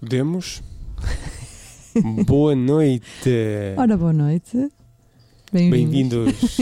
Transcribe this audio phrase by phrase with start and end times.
[0.00, 0.62] Podemos?
[2.24, 3.74] Boa noite.
[3.76, 4.70] Ora, boa noite.
[5.52, 6.58] Bem-vindos.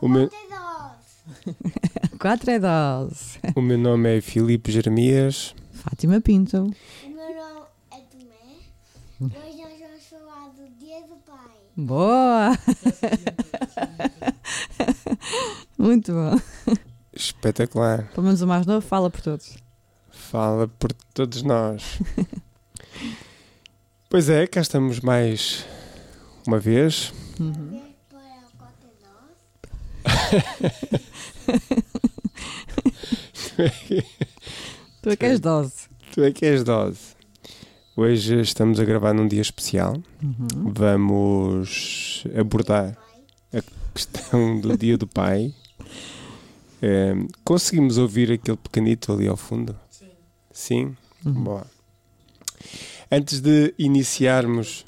[0.00, 0.30] O meu,
[2.20, 3.40] 4 é 12.
[3.56, 5.56] o meu nome é Filipe Jeremias.
[5.72, 6.58] Fátima Pinto.
[6.58, 8.60] O meu nome é Tomé.
[9.20, 11.50] Hoje nós vamos falar do Dia do Pai.
[11.76, 12.58] Boa!
[15.76, 16.40] Muito bom.
[17.12, 18.08] Espetacular.
[18.14, 19.56] Pelo menos o mais novo fala por todos.
[20.32, 21.98] Fala por todos nós.
[24.08, 25.64] Pois é, cá estamos mais
[26.46, 27.14] uma vez.
[27.40, 27.52] Uhum.
[27.70, 28.88] Vem para o Cota
[33.56, 34.04] 12.
[35.02, 35.72] Tu é que és 12.
[36.12, 37.16] Tu é que és dose.
[37.96, 39.96] Hoje estamos a gravar num dia especial.
[40.22, 40.72] Uhum.
[40.74, 42.98] Vamos abordar
[43.50, 43.62] a
[43.94, 45.54] questão do Dia do Pai.
[46.82, 49.74] Eh, conseguimos ouvir aquele pequenito ali ao fundo?
[50.52, 50.96] Sim.
[51.24, 51.32] Uhum.
[51.44, 51.66] Boa.
[53.10, 54.84] Antes de iniciarmos,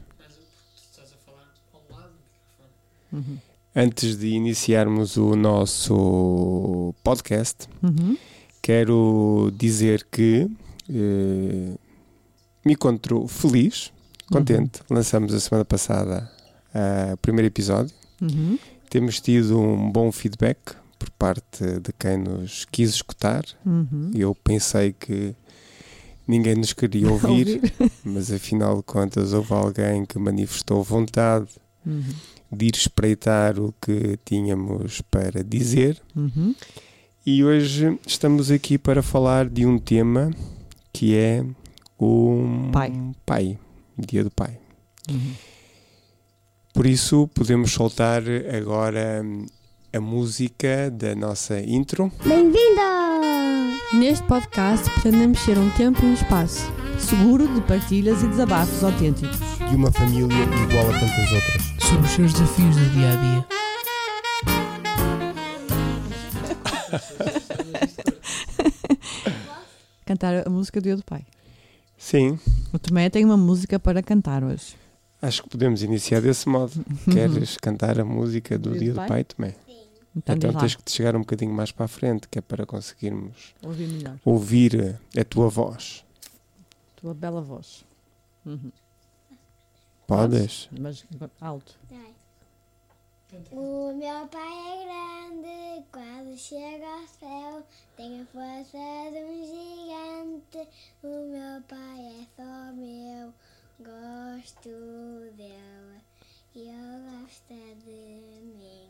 [3.13, 3.39] Uhum.
[3.77, 8.17] antes de iniciarmos o nosso podcast, Uhum.
[8.61, 10.49] quero dizer que
[10.91, 11.75] eh,
[12.65, 13.93] me encontro feliz,
[14.31, 14.81] contente.
[14.91, 16.31] Lançamos a semana passada
[16.75, 17.95] ah, o primeiro episódio.
[18.91, 20.59] Temos tido um bom feedback
[20.99, 23.45] por parte de quem nos quis escutar.
[23.65, 24.11] Uhum.
[24.15, 25.35] Eu pensei que
[26.27, 27.61] ninguém nos queria ouvir,
[28.05, 31.49] mas afinal de contas houve alguém que manifestou vontade
[31.87, 32.03] Uhum.
[32.51, 36.01] de ir espreitar o que tínhamos para dizer.
[36.17, 36.55] Uhum.
[37.27, 40.31] E hoje estamos aqui para falar de um tema
[40.93, 41.45] que é
[41.99, 42.91] o Pai.
[43.27, 43.59] pai,
[43.99, 44.57] Dia do Pai.
[45.11, 45.33] Uhum.
[46.73, 48.23] Por isso podemos soltar
[48.57, 49.45] agora hum,
[49.93, 52.11] a música da nossa intro.
[52.27, 53.04] Bem-vinda!
[53.93, 59.37] Neste podcast pretendemos ser um tempo e um espaço seguro de partilhas e desabafos autênticos.
[59.69, 60.27] de uma família
[60.69, 61.63] igual a tantas outras.
[61.89, 63.45] sobre os seus desafios do dia a dia.
[70.07, 71.23] Cantar a música do Dia do Pai.
[71.97, 72.39] Sim,
[72.73, 74.75] O Tomé tem uma música para cantar hoje.
[75.23, 76.73] acho que podemos iniciar desse modo.
[77.11, 79.09] Queres cantar a música do Dia do Pai?
[79.09, 79.55] Pai também?
[80.17, 82.65] Então, Então tens que te chegar um bocadinho mais para a frente, que é para
[82.65, 84.19] conseguirmos Ouvir melhor.
[84.25, 86.05] ouvir a tua voz.
[86.97, 87.85] Tua bela voz.
[88.47, 88.71] Uhum.
[90.07, 90.69] Podes?
[90.79, 91.05] Mas
[91.41, 91.77] alto.
[93.51, 97.67] O meu pai é grande, quase chega ao céu.
[97.97, 98.79] Tem a força
[99.11, 100.69] de um gigante.
[101.03, 103.33] O meu pai é só meu,
[103.81, 104.69] gosto
[105.37, 106.01] dele.
[106.55, 107.55] E ele gosta
[107.85, 108.89] de mim,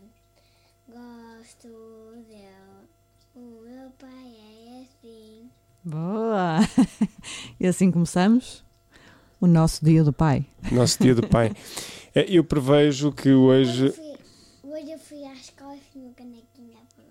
[0.89, 1.69] gosto
[2.29, 2.89] dele.
[3.35, 5.51] O meu pai é assim.
[5.85, 6.59] Boa!
[7.59, 8.65] e assim começamos
[9.41, 10.47] o nosso Dia do Pai.
[10.71, 11.53] Nosso Dia do Pai.
[12.15, 13.87] É, Eu prevejo que Hoje, hoje.
[13.87, 17.05] eu fui, hoje eu fui à escola e fiz uma canequinha para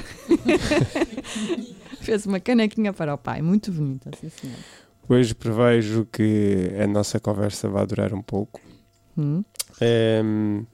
[0.00, 4.56] o Fez uma canequinha para o pai, muito bonita, sim senhor.
[5.08, 8.60] Hoje prevejo que a nossa conversa vai durar um pouco.
[9.18, 9.44] Hum?
[9.80, 10.64] Ehm,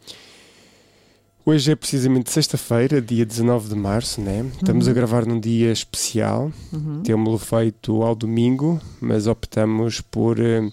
[1.45, 4.45] hoje é precisamente sexta-feira, dia 19 de março, né?
[4.55, 4.91] Estamos Uhum.
[4.93, 6.53] a gravar num dia especial.
[6.73, 7.03] Uhum.
[7.03, 10.71] Temos-lo feito ao domingo, mas optamos por eh,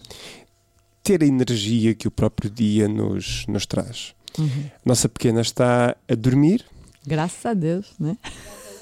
[1.04, 4.14] ter a energia que o próprio dia nos, nos traz.
[4.38, 4.66] Uhum.
[4.86, 6.64] Nossa pequena está a dormir.
[7.06, 8.18] Graças a Deus, né?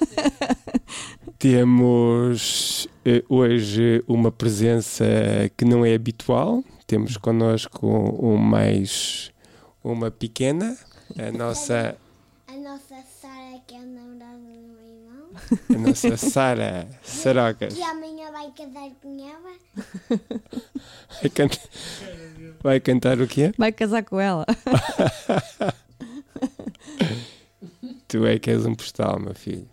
[1.40, 5.06] Temos eh, hoje uma presença
[5.56, 6.64] que não é habitual.
[6.88, 9.32] Temos connosco um mais
[9.84, 10.76] uma pequena,
[11.18, 11.98] a nossa,
[12.48, 15.30] A nossa Sara, que é a namorada do meu irmão,
[15.74, 17.74] a nossa Sara Sarocas.
[17.74, 20.20] que amanhã vai casar com ela.
[21.22, 21.50] Vai, can-
[22.62, 23.52] vai cantar o quê?
[23.58, 24.46] Vai casar com ela.
[28.08, 29.68] Tu é que és um postal, meu filho.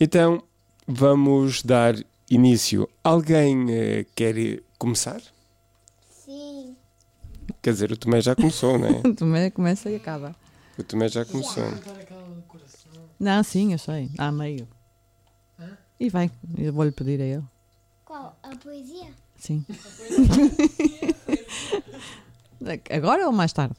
[0.00, 0.42] Então,
[0.86, 1.94] vamos dar
[2.28, 2.88] início.
[3.04, 4.34] Alguém eh, quer
[4.78, 5.20] começar?
[6.10, 6.76] Sim.
[7.62, 9.02] Quer dizer, o Tomé já começou, não é?
[9.14, 10.34] Tomé começa e acaba.
[10.78, 11.64] O Tomé já começou.
[13.20, 14.10] Não, sim, eu sei.
[14.18, 14.66] Há meio.
[16.00, 17.44] E vai, eu vou-lhe pedir a ele.
[18.04, 18.36] Qual?
[18.42, 19.08] A poesia?
[19.36, 19.64] Sim.
[22.90, 23.74] Agora ou mais tarde?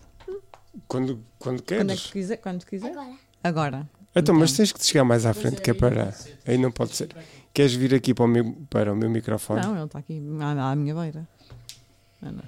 [0.88, 2.04] Quando, quando Quando é queres.
[2.08, 2.38] que quiser?
[2.38, 2.92] Quando quiser?
[2.92, 3.16] Agora.
[3.44, 3.90] Agora.
[4.16, 4.58] Então, mas Então.
[4.58, 6.14] tens que chegar mais à frente, que é para.
[6.46, 7.10] Aí não pode ser.
[7.54, 9.62] Queres vir aqui para o meu, para o meu microfone?
[9.62, 11.28] Não, ele está aqui à, à minha beira.
[12.22, 12.44] Não, não.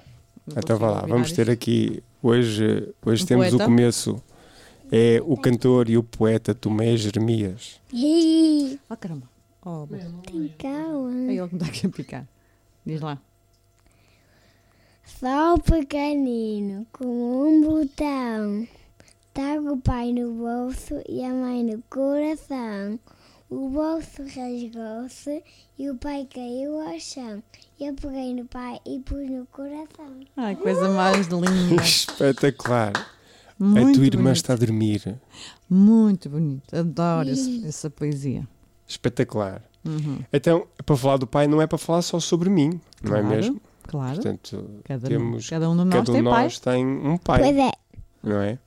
[0.46, 2.02] Não então vá lá, vamos ter aqui.
[2.22, 3.64] Hoje, hoje Um temos o poeta.
[3.64, 4.22] começo.
[4.90, 7.80] É o cantor e o poeta Tomé Jeremias.
[8.88, 9.28] Oh, caramba.
[9.64, 9.86] Oh.
[10.22, 11.30] Tem calma.
[11.30, 12.28] é ele que me está aqui a picar.
[12.84, 13.18] Diz lá.
[15.04, 18.68] Só pequenino, como um botão.
[19.32, 22.98] Trago o pai no bolso e a mãe no coração.
[23.48, 25.42] O bolso rasgou-se
[25.78, 27.42] e o pai caiu ao chão.
[27.78, 30.20] Eu peguei no pai e pus no coração.
[30.36, 31.80] Ai, coisa mais linda.
[31.82, 32.92] Espetacular.
[33.60, 34.36] A Muito tua irmã bonito.
[34.36, 35.18] está a dormir.
[35.68, 36.74] Muito bonito.
[36.76, 38.46] Adoro esse- essa poesia.
[38.86, 39.62] Espetacular.
[39.84, 40.18] Uhum.
[40.32, 43.26] Então, para falar do pai, não é para falar só sobre mim, não é Claro,
[43.28, 43.60] mesmo?
[43.84, 44.14] Claro.
[44.14, 46.42] Portanto, Cada, temos, cada um de nós cada um tem de pai.
[46.44, 47.72] nós tem um pai, Pois é.
[48.22, 48.58] não é?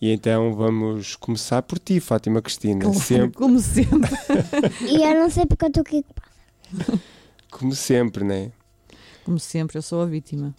[0.00, 2.84] E então vamos começar por ti, Fátima Cristina.
[2.84, 4.10] Claro, Sempre, Como sempre.
[4.88, 6.04] E eu não sei porque eu estou aqui.
[7.50, 8.52] como sempre, não é?
[9.24, 10.54] Como sempre, eu sou a vítima.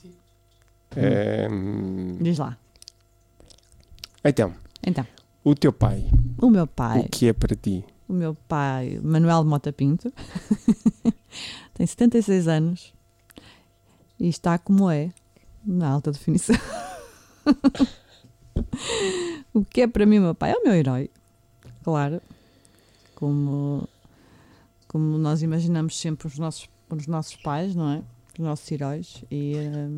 [0.95, 2.57] Ehm, Diz lá.
[4.25, 4.53] Então,
[4.85, 5.05] Então,
[5.43, 6.05] o teu pai,
[6.41, 7.85] o meu pai, o que é para ti?
[8.07, 10.11] o meu pai, Manuel Mota Pinto,
[11.73, 12.93] tem 76 anos
[14.19, 15.11] e está como é,
[15.65, 16.55] na alta definição.
[19.53, 20.51] o que é para mim o meu pai?
[20.51, 21.09] É o meu herói,
[21.83, 22.21] claro.
[23.15, 23.87] Como,
[24.87, 28.03] como nós imaginamos sempre os nossos, os nossos pais, não é?
[28.37, 29.23] Os nossos heróis.
[29.31, 29.89] E eh,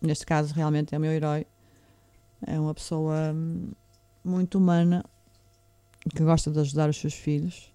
[0.00, 1.46] neste caso, realmente é o meu herói.
[2.46, 3.70] É uma pessoa hum,
[4.24, 5.04] muito humana
[6.14, 7.72] que gosta de ajudar os seus filhos.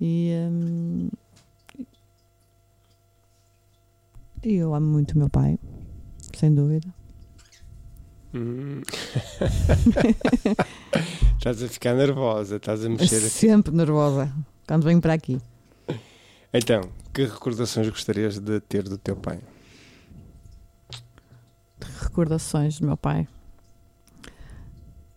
[0.00, 1.08] E, hum,
[4.44, 5.58] e eu amo muito o meu pai,
[6.36, 6.92] sem dúvida.
[8.34, 8.80] Hum.
[11.36, 13.20] estás a ficar nervosa, estás a mexer.
[13.20, 14.32] Sempre nervosa
[14.66, 15.40] quando venho para aqui.
[16.52, 19.40] Então, que recordações gostarias de ter do teu pai?
[22.00, 23.28] Recordações do meu pai.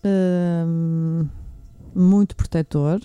[0.07, 1.27] Hum,
[1.95, 3.01] muito protetor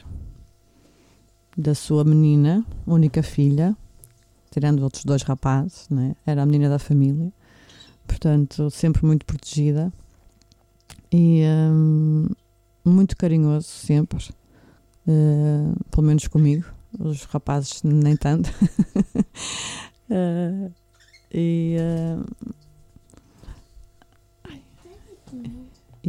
[1.56, 3.74] da sua menina, única filha,
[4.50, 6.14] tirando outros dois rapazes, né?
[6.26, 7.32] era a menina da família,
[8.06, 9.90] portanto, sempre muito protegida
[11.10, 11.42] e
[11.72, 12.26] hum,
[12.84, 14.28] muito carinhoso, sempre,
[15.08, 16.66] eh, pelo menos comigo,
[16.98, 18.50] os rapazes nem tanto.
[20.12, 20.70] Eh,
[21.32, 22.24] e hum,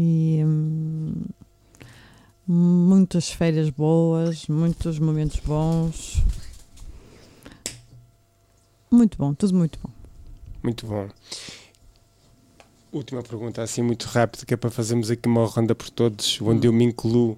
[0.02, 1.14] e hum,
[2.48, 6.24] muitas férias boas, muitos momentos bons.
[8.90, 9.92] Muito bom, tudo muito bom.
[10.64, 11.08] Muito bom.
[12.92, 16.68] Última pergunta, assim muito rápida, que é para fazermos aqui uma ronda por todos, onde
[16.68, 17.38] eu me incluo.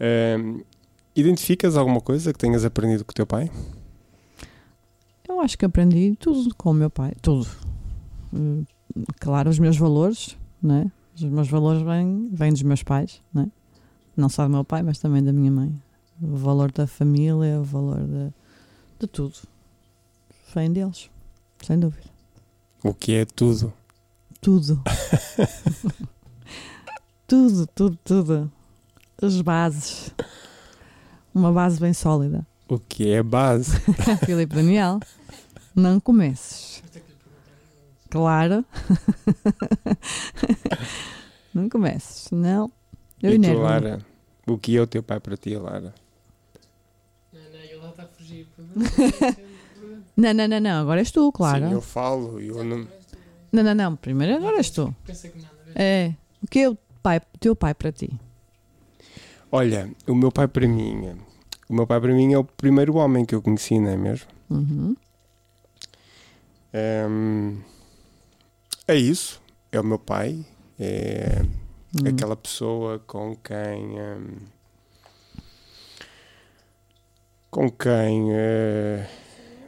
[0.00, 0.62] Ahm,
[1.14, 3.50] identificas alguma coisa que tenhas aprendido com o teu pai?
[5.28, 7.46] Eu acho que aprendi tudo com o meu pai, tudo.
[8.32, 8.64] Hum,
[9.20, 10.90] Claro, os meus valores, né?
[11.18, 13.50] Os meus valores vêm, vêm dos meus pais, né?
[14.16, 15.74] Não só do meu pai, mas também da minha mãe.
[16.22, 18.32] O valor da família, o valor de,
[19.00, 19.34] de tudo.
[20.54, 21.10] Vem deles,
[21.64, 22.08] sem dúvida.
[22.84, 23.72] O que é tudo?
[24.40, 24.80] Tudo.
[27.26, 28.52] tudo, tudo, tudo.
[29.20, 30.14] As bases.
[31.34, 32.46] Uma base bem sólida.
[32.68, 33.80] O que é base?
[34.24, 35.00] Filipe Daniel,
[35.74, 36.82] não comeces.
[38.10, 38.64] Claro.
[41.54, 42.70] não comeces, não.
[43.22, 43.52] Eu e tu.
[43.54, 44.00] Lara?
[44.46, 45.94] O que é o teu pai para ti, Lara?
[47.32, 48.46] Não, não, ele lá está a fugir.
[50.18, 50.80] Não, não, não, não.
[50.80, 51.68] Agora és tu, claro.
[51.68, 52.88] Sim, eu falo, eu não...
[53.52, 53.94] Não, não, não.
[53.94, 54.92] Primeiro agora és tu.
[55.06, 55.54] Pensa que nada.
[55.76, 56.12] É.
[56.42, 58.10] O que é o pai, teu pai para ti?
[59.52, 61.16] Olha, o meu pai para mim...
[61.68, 64.26] O meu pai para mim é o primeiro homem que eu conheci, não é mesmo?
[64.50, 64.96] Uhum.
[66.74, 67.58] Ahm,
[68.88, 69.40] é isso.
[69.70, 70.44] É o meu pai.
[70.78, 71.42] É
[71.94, 72.06] Hum.
[72.06, 74.36] aquela pessoa com quem ahm,
[77.50, 79.08] com quem eh,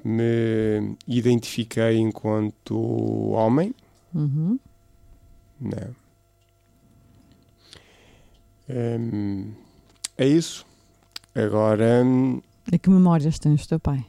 [0.05, 2.77] me identifiquei enquanto
[3.31, 3.75] homem
[4.15, 4.59] Uhum.
[5.61, 5.97] não
[8.69, 9.55] Ahm,
[10.19, 10.65] é isso
[11.35, 14.05] agora hum, E que memórias tens do teu pai?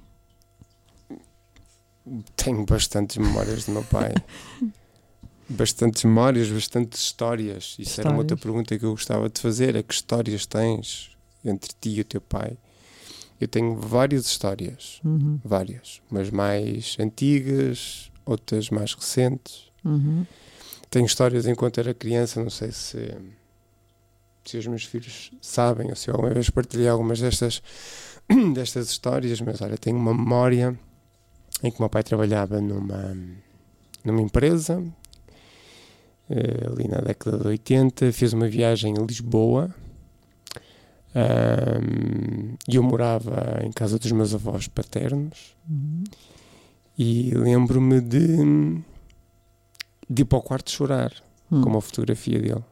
[2.36, 4.12] tenho bastantes memórias do meu pai
[5.52, 8.44] bastantes memórias, bastantes histórias isso era uma outra Histórias.
[8.44, 11.12] pergunta que eu gostava de fazer é que histórias tens
[11.44, 12.58] entre ti e o teu pai
[13.40, 15.40] eu tenho várias histórias Uhum.
[15.44, 19.64] várias, mas mais antigas, outras mais recentes.
[19.84, 20.26] Uhum.
[20.92, 23.18] Tenho histórias enquanto era criança, não sei se,
[24.46, 27.64] se os meus filhos sabem ou se eu alguma vez partilhei algumas destas,
[28.54, 30.78] destas histórias, mas olha, tenho uma memória
[31.64, 33.18] em que o meu pai trabalhava numa,
[34.06, 34.84] numa empresa
[36.72, 39.74] ali na década de 80, fez uma viagem a Lisboa
[42.70, 46.04] e eu morava em casa dos meus avós paternos Uhum.
[46.98, 48.82] e lembro-me de
[50.10, 51.12] de ir para o quarto chorar
[51.52, 51.62] Hum.
[51.62, 52.64] com uma fotografia dele.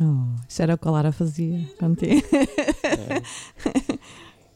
[0.00, 2.22] Oh, isso era o que a Lara fazia contigo.
[2.84, 3.22] É.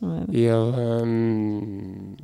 [0.33, 2.17] Ele hum,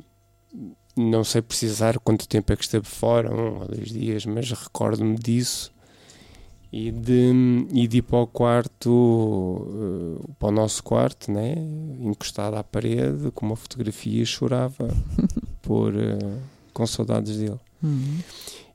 [0.95, 5.15] não sei precisar quanto tempo é que esteve fora, um ou dois dias, mas recordo-me
[5.17, 5.71] disso
[6.71, 7.31] e de,
[7.73, 9.67] e de ir para o quarto,
[10.23, 11.55] eh, para o nosso quarto, né?
[11.99, 14.87] encostado à parede, com uma fotografia e chorava
[15.61, 16.17] por, eh,
[16.73, 17.59] com saudades dele.
[17.83, 18.19] Hum.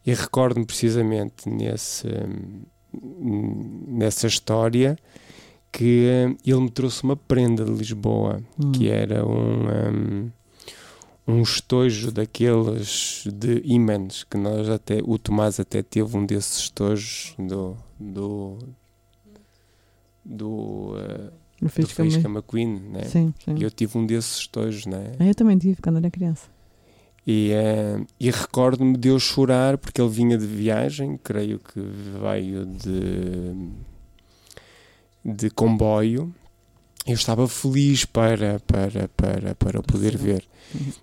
[0.04, 2.08] E recordo-me precisamente nesse,
[2.92, 4.98] nessa história
[5.72, 8.72] que hum, ele me trouxe uma prenda de Lisboa, Hum.
[8.72, 10.30] que era um, hum,
[11.26, 17.34] um estojo daqueles de ímãs, que nós até, o Tomás até teve um desses estojos
[17.38, 18.58] do, do,
[20.24, 22.38] do, Eu do fiz com a Faísca mãe.
[22.38, 23.04] McQueen, né?
[23.04, 23.54] Sim, sim.
[23.56, 25.12] E eu tive um desses estojos, né?
[25.18, 26.48] Ah, Eu também tive quando era criança.
[27.26, 32.64] E, eh, e recordo-me de eu chorar porque ele vinha de viagem, creio que veio
[32.64, 33.72] de,
[35.24, 36.32] de comboio.
[37.04, 40.44] Eu estava feliz para, para, para, para o poder ver.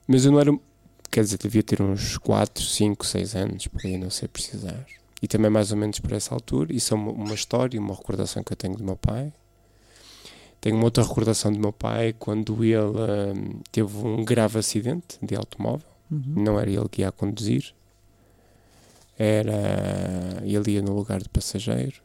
[0.07, 0.57] Mas eu não era.
[1.11, 4.85] Quer dizer, devia ter uns 4, 5, 6 anos, por aí, não sei precisar.
[5.23, 6.71] E também mais ou menos por essa altura.
[6.75, 9.31] Isso é uma, uma história, uma recordação que eu tenho do meu pai.
[10.61, 13.33] Tenho uma outra recordação do meu pai quando ele eh,
[13.71, 16.21] teve um grave acidente de automóvel Uhum.
[16.35, 17.73] não era ele que ia a conduzir,
[19.17, 21.95] era ele ia no lugar de passageiro.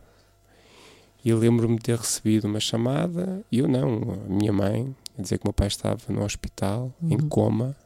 [1.24, 5.20] E eu lembro-me de ter recebido uma chamada, e eu não, a minha mãe, a
[5.22, 7.28] dizer que o meu pai estava no hospital, em Uhum.
[7.28, 7.76] coma,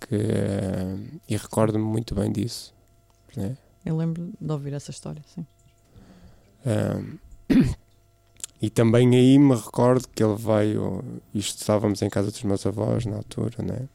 [0.00, 0.96] que, eh,
[1.28, 2.72] e recordo-me muito bem disso.
[3.36, 3.56] Né?
[3.84, 5.44] Eu lembro de ouvir essa história, sim.
[6.66, 7.18] Ahm,
[8.60, 13.04] e também aí me recordo que ele veio, isto estávamos em casa dos meus avós
[13.04, 13.88] na altura, né?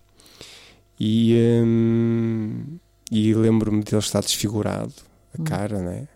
[0.99, 2.77] E, hum,
[3.11, 4.93] e lembro-me dele estar desfigurado,
[5.37, 5.45] a Hum.
[5.45, 6.07] cara, né?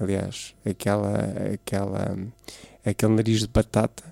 [0.00, 1.16] Aliás, aquela,
[1.54, 2.16] aquela,
[2.84, 4.02] aquele nariz de batata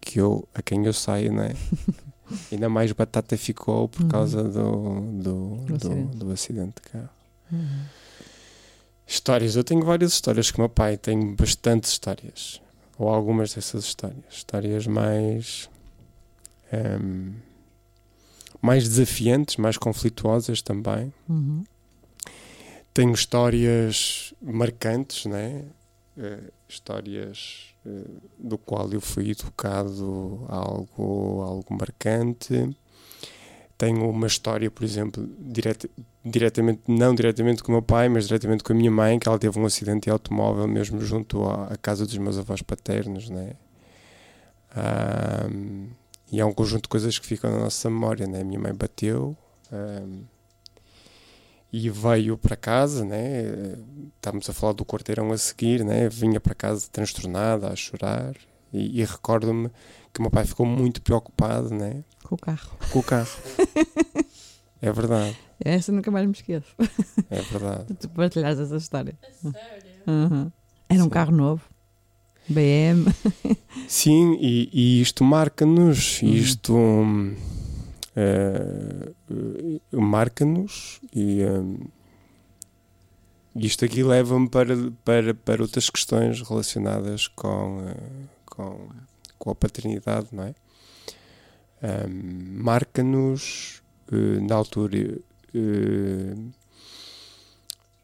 [0.00, 1.54] que eu, a quem eu saio, né?
[2.52, 4.08] Ainda mais batata ficou por Uhum.
[4.08, 7.08] causa do, do, Do do acidente de carro.
[7.50, 7.84] Uhum.
[9.10, 12.62] Histórias, eu tenho várias histórias com o meu pai, tenho bastantes histórias.
[12.96, 14.22] Ou algumas dessas histórias.
[14.30, 15.68] Histórias mais.
[16.70, 17.32] ehm,
[18.62, 21.12] mais desafiantes, mais conflituosas também.
[21.28, 21.64] Uhum.
[22.94, 25.64] Tenho histórias marcantes, né?
[26.16, 28.04] Eh, histórias eh,
[28.38, 32.76] do qual eu fui educado algo, algo marcante.
[33.80, 35.88] Tenho uma história, por exemplo, direta,
[36.22, 39.38] diretamente, não diretamente com o meu pai, mas diretamente com a minha mãe, que ela
[39.38, 43.54] teve um acidente de automóvel mesmo junto à, à casa dos meus avós paternos, né?
[44.76, 45.86] Ahm,
[46.30, 48.44] e há um conjunto de coisas que ficam na nossa memória, né?
[48.44, 49.34] Minha mãe bateu
[49.72, 50.24] ahm,
[51.72, 53.78] e veio para casa, né?
[54.14, 56.06] Estávamos a falar do quarteirão a seguir, né?
[56.10, 58.34] Vinha para casa transtornada, a chorar
[58.74, 59.70] e, e recordo-me
[60.12, 62.02] que o meu pai ficou muito preocupado, né?
[62.24, 62.70] Com o carro.
[62.92, 63.28] Com o carro.
[64.82, 66.74] é verdade, Essa nunca mais me esqueço.
[67.30, 67.94] é verdade.
[68.00, 69.16] Tu partilhares essa história.
[69.40, 69.90] Sério?
[70.06, 70.50] Uhum.
[70.88, 71.10] Era um Sim.
[71.10, 71.62] carro novo.
[72.48, 73.04] BM.
[73.86, 76.28] Sim, e, e isto marca-nos, Uhum.
[76.28, 77.36] isto hum,
[78.16, 81.78] eh, eh, marca-nos e hum,
[83.54, 84.74] isto aqui leva-me para,
[85.04, 88.88] para, para outras questões relacionadas com, eh, com,
[89.40, 90.54] com a paternidade, não é?
[91.82, 93.82] Hum, marca-nos
[94.12, 95.18] eh, na altura
[95.54, 96.34] eh,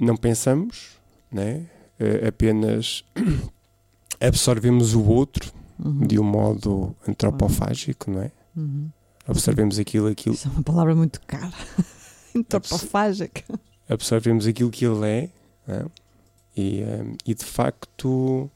[0.01, 0.99] não pensamos,
[1.31, 1.67] né?
[2.01, 3.05] Eh, apenas
[4.21, 6.07] absorvemos o outro Uhum.
[6.07, 8.33] de um modo antropofágico, não é?
[8.57, 8.89] Uhum.
[9.29, 11.53] Absorvemos aquilo, aquilo, Isso é uma palavra muito cara.
[12.35, 13.45] Antropofágica.
[13.87, 15.31] absorvemos aquilo que ele é,
[15.67, 15.85] não é?
[16.57, 18.51] E, ehm, e de facto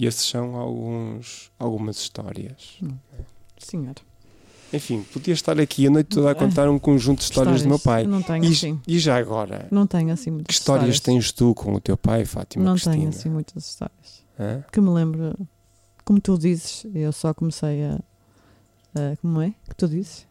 [0.00, 2.78] ehm, esses são alguns, algumas histórias.
[3.58, 3.94] Senhor.
[4.72, 7.78] Enfim, podia estar aqui a noite toda a contar um conjunto de histórias, do meu
[7.78, 8.04] pai.
[8.04, 8.80] Não tenho E, assim.
[8.88, 12.24] e já agora, Não tenho assim muitas que histórias tens tu com o teu pai,
[12.24, 12.96] Fátima Não Cristina?
[12.96, 14.24] tenho assim muitas histórias.
[14.38, 14.64] Hã?
[14.72, 15.32] Que me lembro,
[16.04, 17.94] como tu dizes, eu só comecei a.
[18.96, 20.26] a- como é que tu dizes?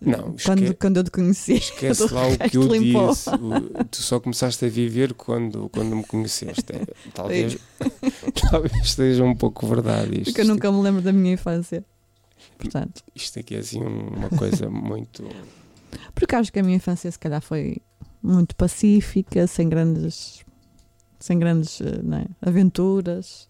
[0.00, 1.52] Não, quando, esque- quando eu te conheci.
[1.56, 3.10] Esquece lá o que eu limpou.
[3.10, 3.28] disse.
[3.30, 6.64] O- tu só começaste a viver quando, quando me conheceste.
[6.72, 7.58] É, talvez,
[8.50, 10.24] talvez seja um pouco verdade isto.
[10.26, 11.84] Porque eu nunca me lembro da minha infância.
[12.58, 15.24] Portanto, Isto aqui é assim uma coisa muito.
[16.14, 17.78] porque acho que a minha infância se calhar foi
[18.22, 20.44] muito pacífica, sem grandes,
[21.20, 21.86] sem grandes eh,
[22.42, 23.48] é, aventuras.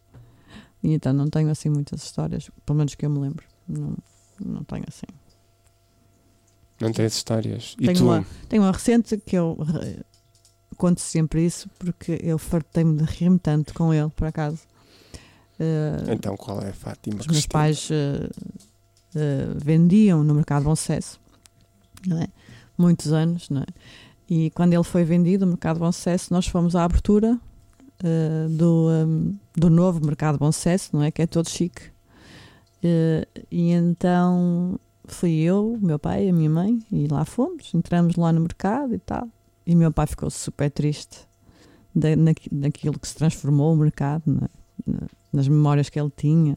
[0.82, 3.44] E então não tenho assim muitas histórias, pelo menos que eu me lembro.
[3.66, 3.96] Não,
[4.44, 5.06] não tenho assim.
[6.80, 7.74] Não tens histórias.
[7.80, 8.04] E Tenho tu?
[8.04, 10.00] uma- Tenho uma recente que eu re-
[10.76, 14.58] conto sempre isso porque eu fartei-me de rir-me tanto com ele, por acaso.
[15.58, 17.20] Eh, Então qual é a Fátima?
[17.20, 17.52] os meus Cristina?
[17.52, 18.28] pais eh,
[19.14, 21.20] eh, vendiam no mercado Bom Sucesso,
[22.06, 22.26] não é?
[22.76, 23.66] muitos anos, não é?
[24.28, 27.38] e quando ele foi vendido, o mercado Bom Sucesso, nós fomos à abertura
[28.50, 31.10] do, um, do novo mercado Bom Sucesso, não é?
[31.10, 31.82] que é todo chique.
[33.50, 38.40] E então fui eu, meu pai, a minha mãe, e lá fomos, entramos lá no
[38.40, 39.28] mercado e tal.
[39.66, 41.18] E meu pai ficou super triste
[41.94, 45.06] da, naqui- naquilo que se transformou o mercado, não é?
[45.34, 46.56] Na- nas memórias que ele tinha.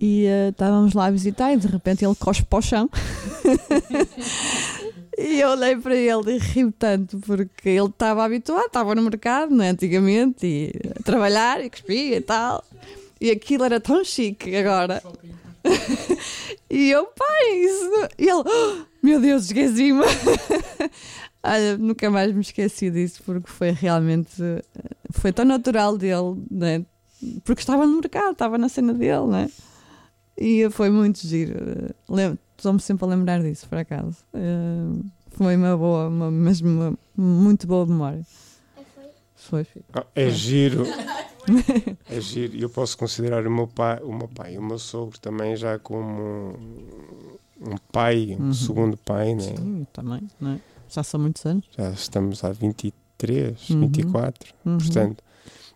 [0.00, 2.88] E eh, estávamos lá a visitar e de repente ele cospe para o chão.
[5.18, 9.54] e eu olhei para ele e ri tanto porque ele estava habituado, estava no mercado,
[9.54, 9.70] não é?
[9.70, 12.64] Antigamente, e a trabalhar e cuspia e tal.
[13.20, 15.02] E aquilo era tão chique agora.
[16.68, 17.84] e eu, pai, isso.
[17.90, 20.02] não-" E ele, "Oh, meu Deus, esqueci-me.
[21.42, 24.42] Olha, nunca mais me esqueci disso porque foi realmente.
[24.42, 24.62] eh,
[25.12, 26.84] Foi tão natural dele, né?
[27.44, 29.50] Porque estava no mercado, estava na cena dele, né?
[30.36, 31.54] E foi muito giro.
[32.56, 34.16] Estou-me sempre a lembrar disso, por acaso.
[34.32, 38.24] Eh, Foi uma boa, uma, mesmo uma muito boa memória.
[39.34, 39.84] Foi, filho.
[39.92, 40.84] Ah, é giro.
[42.08, 42.54] é giro.
[42.56, 45.54] E eu posso considerar o meu pai, o meu pai e o meu sogro também
[45.56, 46.56] já como
[47.60, 48.52] um pai, um Uhum.
[48.54, 49.42] segundo pai, né?
[49.56, 50.60] Sim, também, né?
[50.88, 51.64] Já são muitos anos.
[51.76, 53.80] Já estamos há 23, Uhum.
[53.80, 54.54] 24.
[54.64, 54.78] Uhum.
[54.78, 55.22] Portanto,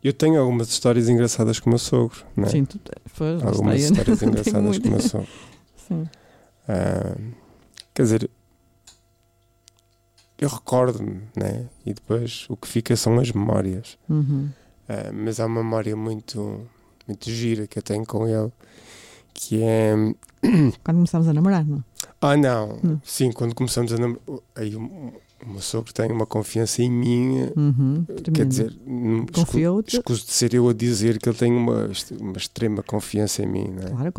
[0.08, 2.48] eu tenho algumas histórias engraçadas com o meu sogro, né?
[2.48, 5.28] Sim, tu foi, Algumas sei, histórias engraçadas com o meu sogro.
[5.86, 6.08] Sim.
[6.66, 7.16] Ah,
[7.94, 8.30] quer dizer,
[10.38, 11.66] eu recordo-me, né?
[11.84, 13.98] E depois o que fica são as memórias.
[14.08, 14.48] Uhum.
[14.88, 16.66] Ah, mas há uma memória muito,
[17.06, 18.50] muito gira que eu tenho com ele,
[19.34, 19.94] que é.
[20.82, 21.84] Quando começámos a namorar, não?
[22.20, 22.78] Ah, não!
[22.82, 23.02] Não.
[23.04, 24.22] Sim, quando começamos a namorar.
[24.54, 24.74] Aí
[25.46, 27.50] o, meu sogro tem uma confiança em mim.
[27.56, 28.04] Uhum.
[28.34, 29.96] Quer dizer, não- escu- Confiou-te?
[29.96, 31.88] escuso de ser eu a dizer que ele tem uma,
[32.20, 33.90] uma extrema confiança em mim, não é?
[33.90, 34.12] Claro,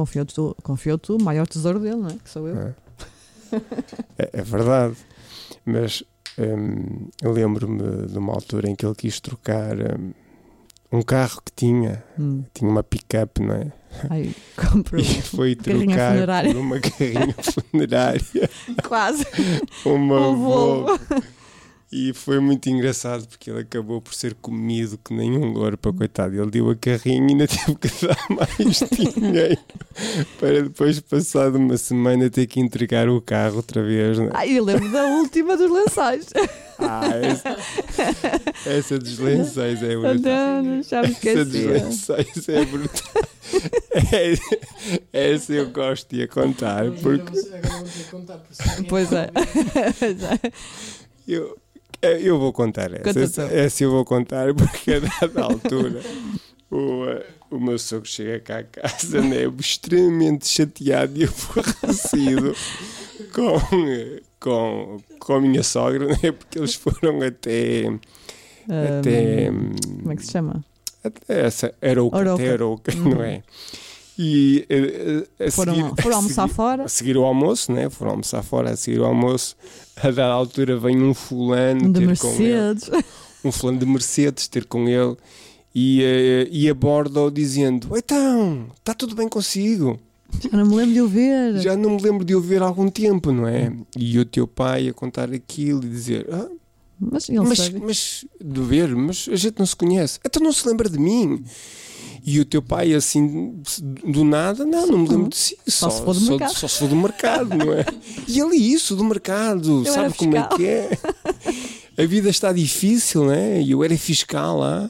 [0.63, 2.13] confiou-te o maior tesouro dele, não é?
[2.23, 2.58] Que sou eu.
[2.58, 2.75] É.
[4.17, 4.95] É, é verdade.
[5.65, 6.03] Mas
[6.38, 10.12] hum, eu lembro-me de uma altura em que ele quis trocar hum,
[10.91, 12.43] um carro que tinha, Hum.
[12.54, 13.71] tinha uma pick-up, não é?
[14.10, 15.02] Ai, comprou.
[15.02, 17.36] E foi trocar por uma carrinha
[17.71, 18.21] funerária,
[18.88, 19.25] Quase.
[19.86, 20.99] uma Um Volvo.
[21.91, 26.39] E foi muito engraçado porque ele acabou por ser comido que nem um para coitado.
[26.39, 29.60] Ele deu a carrinha e ainda teve que dar mais dinheiro
[30.39, 34.19] para depois, passado uma semana, ter que entregar o carro outra vez.
[34.19, 34.32] Não é?
[34.34, 36.28] Ai, eu lembro da última dos lençóis.
[36.78, 37.58] Ah, essa,
[38.69, 40.63] essa dos lençóis é brutal.
[40.63, 41.67] Não, já me Essa dos esqueci.
[41.67, 43.23] lençóis é brutal.
[44.13, 48.84] É, essa eu gosto de a contar porque Agora vou ter que contar por si.
[48.84, 49.30] Pois é.
[49.99, 50.39] Pois é.
[51.28, 51.68] eu, é,
[52.01, 53.03] eu vou contar essa.
[53.03, 56.01] Conta Essa, essa eu vou contar porque a dada altura
[56.71, 57.03] o,
[57.51, 62.55] o meu sogro chega cá a casa né, extremamente chateado e aborrecido
[63.33, 63.59] com,
[64.39, 67.85] com, com a minha sogra, né, porque eles foram até.
[68.67, 70.63] até Hum, como é que se chama?
[71.03, 72.43] até essa Arouca, Arouca.
[72.43, 73.09] até Arouca, Uhum.
[73.15, 73.41] não é?
[74.21, 76.84] E eh, eh, a Foram, seguir- foram a almoçar seguir- fora.
[76.84, 77.89] a seguir o almoço, né?
[77.89, 79.55] Foram almoçar fora, a seguir o almoço,
[79.95, 82.89] a dada altura vem um fulano De ter com ele, Mercedes.
[83.45, 85.15] um fulano de Mercedes ter com ele
[85.73, 89.97] e, eh, e aborda-o dizendo: Então, está tudo bem consigo?
[90.43, 91.58] Já não me lembro de o ver.
[91.62, 93.71] Já não me lembro de o ver há algum tempo, não é?
[93.97, 96.45] E o teu pai a contar aquilo e dizer: ah,
[96.99, 97.79] Mas ele mas, sabe.
[97.79, 100.19] mas de ver, mas a gente não se conhece.
[100.25, 101.41] Então não se lembra de mim.
[102.25, 103.62] E o teu pai, assim,
[104.05, 105.58] do nada, não, não me lembro de si.
[105.67, 106.53] Só se for do mercado.
[106.53, 107.86] Só se for do mercado, não é?
[108.27, 110.97] E ele, isso, do mercado, Eu sabe como é que é?
[112.01, 113.62] A vida está difícil, não é?
[113.62, 114.89] E eu era fiscal lá.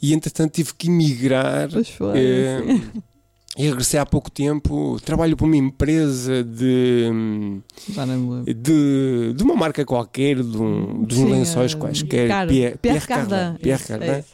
[0.00, 1.70] E entretanto tive que emigrar.
[1.70, 2.18] Pois foi.
[2.66, 2.82] Sim.
[3.56, 4.98] e regressei há pouco tempo.
[5.04, 7.60] Trabalho para uma empresa de.
[7.88, 8.54] Já não me lembro.
[8.54, 13.58] De, de uma marca qualquer, de, um, de uns lençóis eh, quaisquer, Pierre, Cardin.
[13.62, 14.24] Pierre Cardin.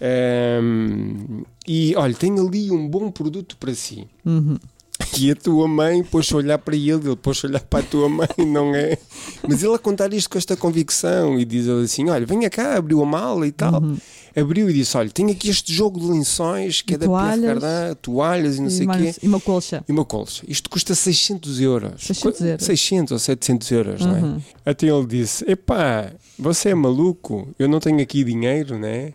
[0.00, 0.58] É.
[0.60, 4.06] Ehm, e olha, tenho ali um bom produto para si.
[4.24, 4.56] Uhum.
[5.16, 7.82] E a tua mãe pôs-se a olhar para ele, ele pôs-se a olhar para a
[7.82, 8.98] tua mãe, não é?
[9.48, 12.76] Mas ele a contar isto com esta convicção e diz ele assim: Olha, venha cá,
[12.76, 13.82] abriu a mala e tal.
[13.82, 13.96] Uhum.
[14.36, 17.40] Abriu e disse: Olha, tenho aqui este jogo de lençóis que E é da Pierre
[17.40, 17.60] toalhas.
[17.60, 19.14] Cardin, toalhas e não sei e, o quê.
[19.22, 19.84] e uma colcha.
[19.88, 20.44] E uma colcha.
[20.48, 22.04] Isto custa 600 euros.
[22.04, 22.64] 600 euros.
[22.64, 24.20] 600 ou 700 euros, não é?
[24.20, 24.42] Uhum.
[24.64, 29.12] Até ele disse: Epá, você é maluco, eu não tenho aqui dinheiro, né?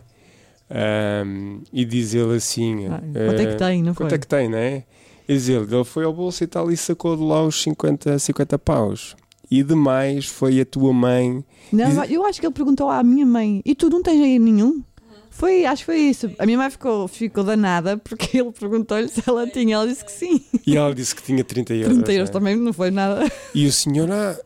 [0.70, 4.06] Ahm, e diz ele assim: Ah, Quanto é que eh, tem, não foi?
[4.06, 4.84] Quanto é que tem, né?
[5.28, 8.18] E diz ele: Ele foi ao bolso e tal e sacou de lá os 50,
[8.18, 9.14] 50 paus.
[9.50, 11.44] e demais foi a tua mãe.
[11.72, 14.38] Não, Diz- eu acho que ele perguntou à minha mãe: E tu não tens aí
[14.38, 14.82] nenhum?
[15.30, 16.30] Foi, acho que foi isso.
[16.38, 19.74] A minha mãe ficou, ficou danada porque ele perguntou-lhe se ela tinha.
[19.74, 20.40] Ela disse que sim.
[20.64, 21.94] E ela disse que tinha 30 euros.
[21.96, 22.32] 30 euros né?
[22.32, 23.30] também não foi nada.
[23.52, 24.38] E o senhor, ah,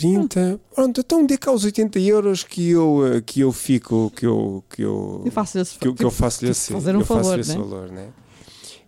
[0.00, 0.60] 30.
[0.74, 4.62] Pronto, então dê cá os 80 euros que eu, eh, que eu fico, que eu,
[4.70, 7.00] que eu, Eu faço esse que, eu- que eu tipo, faço-lhe tipo, esse, fazer um
[7.00, 7.58] eu favor, esse né?
[7.58, 8.08] valor, né?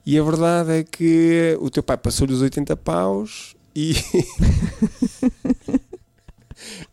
[0.07, 3.94] E a verdade é que o teu pai passou-lhe os 80 paus e.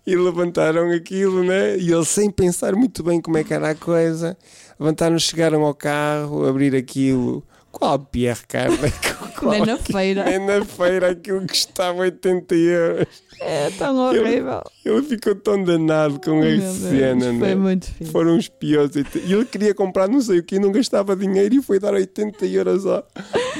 [0.06, 1.78] e levantaram aquilo, né?
[1.78, 4.38] E ele, sem pensar muito bem como é que era a coisa,
[4.80, 7.44] levantaram, chegaram ao carro, abrir aquilo.
[7.78, 8.78] Qual Pierre Carne?
[9.38, 10.24] Qual- Nem na feira.
[10.24, 13.08] Nem na feira aquilo que estava 80 euros.
[13.42, 14.62] É tão horrível.
[14.86, 17.56] Ele ficou tão danado com Meu a Deus, cena, Foi né?
[17.56, 18.12] muito fixe.
[18.12, 18.96] Foram os piores.
[18.96, 22.46] E ele queria comprar não sei o que, não gastava dinheiro e foi dar 80
[22.46, 23.06] euros ao,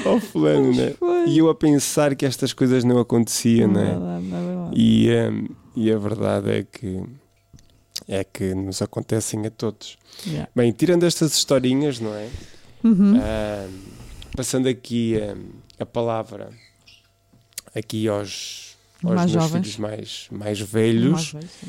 [0.06, 0.94] ao fulano, né?
[0.98, 1.26] Foi.
[1.28, 3.94] E eu a pensar que estas coisas não aconteciam, Não é né?
[4.22, 4.70] não.
[4.74, 7.02] E, hum, e a verdade é que
[8.08, 9.98] é que nos acontecem a todos.
[10.26, 10.48] Yeah.
[10.56, 12.28] Bem, tirando estas historinhas, não é?
[12.84, 13.16] Uhum.
[13.16, 13.68] Hum,
[14.36, 16.50] passando aqui hum, a palavra
[17.74, 19.62] aqui aos, aos Mais meus jovens.
[19.66, 21.32] filhos mais, mais velhos.
[21.32, 21.66] Mais sim.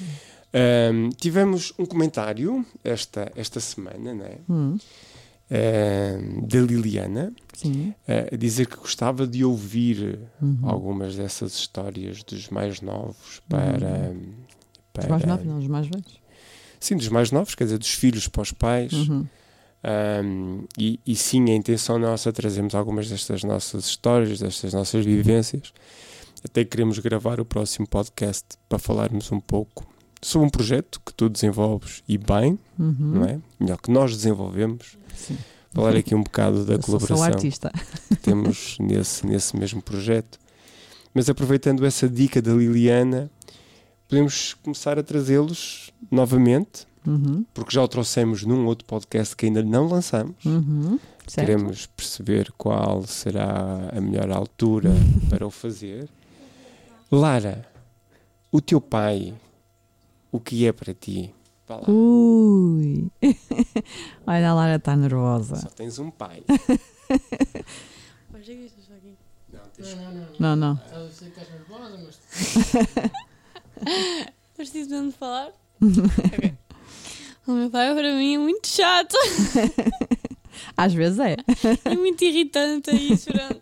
[0.94, 4.38] Um, tivemos um comentário esta, esta semana, né?
[4.50, 4.78] Hum,
[5.50, 7.32] Um, da Liliana,
[7.64, 7.94] uh,
[8.34, 10.60] a dizer que gostava de ouvir Uhum.
[10.64, 14.12] algumas dessas histórias dos mais novos para.
[14.12, 14.26] Os
[14.92, 16.20] para mais novos, não, os mais velhos.
[16.82, 18.92] Sim, dos mais novos, quer dizer, dos filhos para os pais.
[18.92, 19.26] Uhum.
[19.90, 25.06] Um, e, e sim, a intenção nossa é trazermos algumas destas nossas histórias, destas nossas
[25.06, 25.72] vivências.
[26.44, 29.88] Até queremos gravar o próximo podcast para falarmos um pouco
[30.22, 32.96] sobre um projeto que tu desenvolves e bem, Uhum.
[33.00, 33.40] não é?
[33.60, 34.98] Melhor que nós desenvolvemos.
[35.16, 35.38] Sim.
[35.74, 37.72] Falar aqui um bocado da Eu colaboração artista.
[38.10, 40.38] que temos nesse, nesse mesmo projeto.
[41.14, 43.30] Mas aproveitando essa dica da Liliana,
[44.08, 47.46] podemos começar a trazê-los novamente, Uhum.
[47.54, 50.44] porque já o trouxemos num outro podcast que ainda não lançamos.
[50.46, 51.00] Uhum.
[51.26, 51.48] Certo.
[51.48, 54.92] Queremos perceber qual será a melhor altura
[55.30, 56.10] para o fazer.
[57.12, 57.66] Lara,
[58.52, 59.34] o teu pai,
[60.32, 61.34] o que é para ti?
[61.88, 63.08] Ui.
[64.26, 65.56] Olha, a Lara está nervosa.
[65.58, 66.44] Só tens um pai.
[69.50, 70.28] Não, Não, não, não.
[70.40, 70.82] Não, não.
[70.94, 72.20] Eu sei que estás nervosa, mas.
[73.86, 75.52] Mas preciso mesmo de falar?
[75.82, 76.54] Ok.
[77.48, 79.16] O meu pai para mim é muito chato
[80.76, 81.38] Às vezes é.
[81.92, 83.58] e muito irritante aí chorando.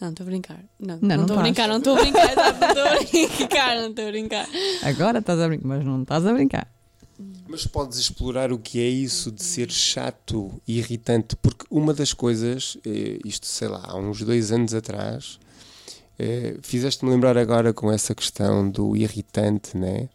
[0.00, 0.64] Não, estou a brincar.
[0.78, 4.06] Não, Não, estou a brincar, não estou a brincar, não estou a brincar, não estou
[4.06, 4.48] a brincar.
[4.82, 6.72] Agora estás a brincar, mas não estás a brincar.
[7.48, 12.12] Mas podes explorar o que é isso de ser chato e irritante, porque uma das
[12.12, 15.40] coisas, eh, isto sei lá, há uns dois anos atrás,
[16.18, 20.08] eh, fizeste-me lembrar agora com essa questão do irritante, né?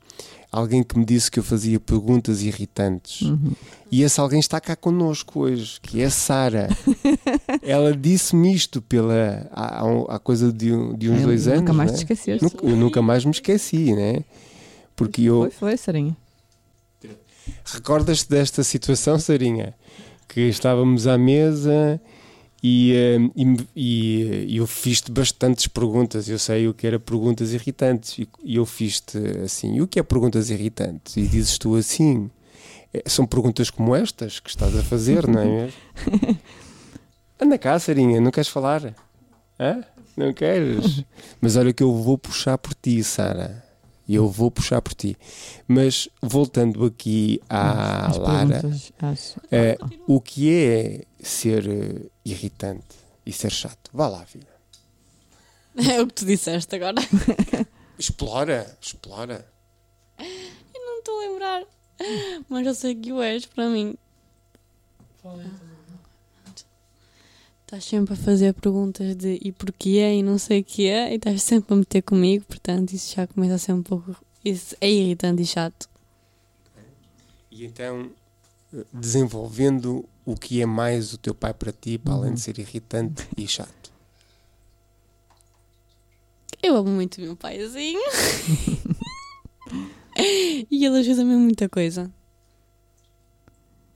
[0.51, 3.21] Alguém que me disse que eu fazia perguntas irritantes.
[3.23, 3.53] Uhum.
[3.91, 6.69] E esse alguém está cá connosco hoje, que é a Sara.
[7.63, 11.61] Ela disse-me isto pela, há, há coisa de, um- de uns Eu dois anos.
[11.61, 11.97] Nunca mais né?
[11.97, 12.43] te esqueceste.
[12.43, 14.23] Nunca- eu nunca mais me esqueci, né?
[14.95, 16.15] Porque eu, Foi, foi, Sarinha.
[17.65, 19.73] Recordas-te desta situação, Sarinha?
[20.27, 21.99] Que estávamos à mesa
[22.63, 23.17] e, eh,
[23.75, 26.29] e, e, eu fiz-te bastantes perguntas.
[26.29, 28.17] Eu sei o que era perguntas irritantes.
[28.17, 31.17] E, e eu fiz-te assim: e o que é perguntas irritantes?
[31.17, 32.31] E dizes tu assim:
[32.93, 35.77] "É, são perguntas como estas que estás a fazer, não é mesmo?
[37.37, 38.95] Anda cá, Sarinha, não queres falar?
[39.59, 39.83] Hã?
[40.15, 41.03] Não queres?
[41.41, 43.61] Mas olha que eu vou puxar por ti, Sara.
[44.07, 45.17] Eu vou puxar por ti.
[45.67, 52.83] Mas voltando aqui à As Lara, perguntas, as- eh, o que é ser eh, irritante
[53.25, 53.89] e ser chato?
[53.93, 54.47] Vá lá, filha.
[55.75, 57.01] É o que tu disseste agora.
[57.97, 59.47] Explora, explora.
[60.19, 61.63] Eu não estou a lembrar.
[62.49, 63.95] Mas eu sei que o és para mim.
[65.21, 65.72] Fala então.
[67.73, 71.15] Estás sempre a fazer perguntas de e porquê e não sei o que é e
[71.15, 74.15] estás sempre a meter comigo, portanto isso já começa a ser um pouco.
[74.45, 75.89] Isso é irritante e chato.
[77.49, 78.11] E então,
[78.93, 83.27] desenvolvendo o que é mais o teu pai para ti, para além de ser irritante
[83.35, 83.91] e chato.
[86.61, 87.99] Eu amo muito o meu paizinho.
[90.15, 92.11] e ele ajuda-me em muita coisa.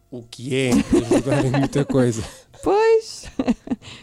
[0.09, 2.23] O que é ajudar em muita coisa.
[2.63, 3.25] Pois.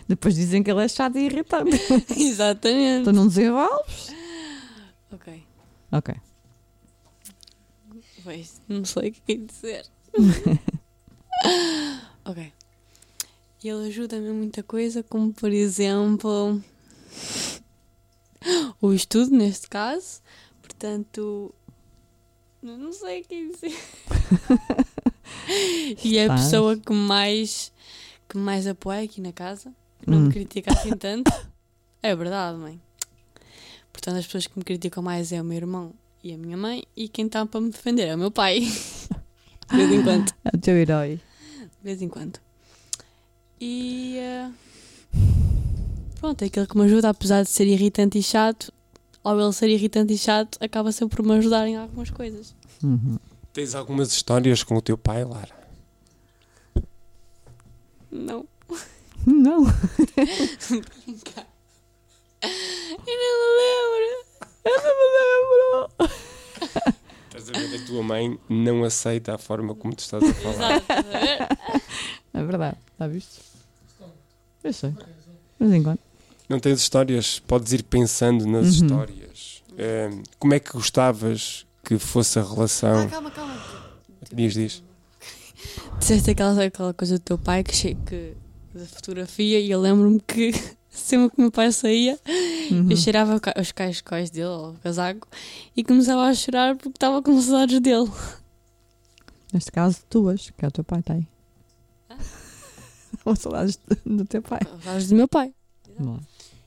[0.08, 1.78] Depois dizem que ele é chato e irritante.
[2.16, 3.04] Exatamente.
[3.04, 4.12] Tu não desenvolves?
[5.12, 5.42] Ok.
[5.92, 6.14] Ok.
[8.22, 9.86] Pois, não sei o que dizer.
[12.24, 12.52] ok.
[13.62, 16.62] Ele ajuda-me em muita coisa, como por exemplo.
[18.80, 20.20] o estudo, neste caso.
[20.60, 21.54] Portanto,
[22.62, 23.78] não sei o que dizer.
[26.02, 27.72] e é a pessoa que mais,
[28.34, 30.22] que mais apoia aqui na casa, que não Hum.
[30.26, 31.30] me critica assim tanto.
[32.02, 32.80] É verdade, mãe.
[33.92, 35.92] Portanto, as pessoas que me criticam mais é o meu irmão
[36.22, 38.60] e a minha mãe, e quem está para me defender é o meu pai.
[39.70, 40.32] De vez em quando.
[40.44, 41.20] É o teu herói.
[41.60, 42.38] De vez em quando.
[43.60, 44.16] E.
[44.18, 44.50] eh,
[46.20, 48.72] pronto, é aquele que me ajuda, apesar de ser irritante e chato,
[49.22, 52.54] ao ele ser irritante e chato, acaba sempre por me ajudar em algumas coisas.
[52.82, 53.16] Uhum.
[53.52, 55.63] Tens algumas histórias com o teu pai, Lara?
[58.14, 58.46] Não.
[59.26, 59.64] Não.
[62.42, 64.08] Eu não me lembro.
[64.64, 65.90] Eu não me lembro.
[67.26, 67.82] Estás a ver?
[67.82, 70.82] A tua mãe não aceita a forma como tu estás a falar.
[72.32, 72.76] É verdade.
[72.98, 73.40] Já viste?
[74.62, 74.90] Eu sei.
[74.90, 74.96] De
[75.60, 75.98] vez em quando.
[76.48, 77.38] Não tens histórias?
[77.40, 78.70] Podes ir pensando nas Uhum.
[78.86, 79.62] histórias.
[79.72, 83.00] Ahm, como é que gostavas que fosse a relação?
[83.02, 83.60] Ah, calma, calma.
[84.32, 84.82] Diz, diz.
[85.98, 88.34] Disseste aquela, aquela coisa do teu pai que, che- que
[88.74, 90.52] da fotografia e eu lembro-me que
[90.90, 92.18] sempre que o meu pai saía
[92.70, 92.90] Uhum.
[92.90, 95.28] eu cheirava os cascóis dele, ou o casaco,
[95.76, 98.10] e começava a chorar porque estava com saudades dele.
[99.52, 101.26] Neste caso, tuas, que é o teu pai, está aí.
[102.08, 102.16] Ah.
[103.26, 104.60] Ou saudades do teu pai.
[104.66, 105.52] Saudades do meu pai.
[105.98, 106.18] Bom.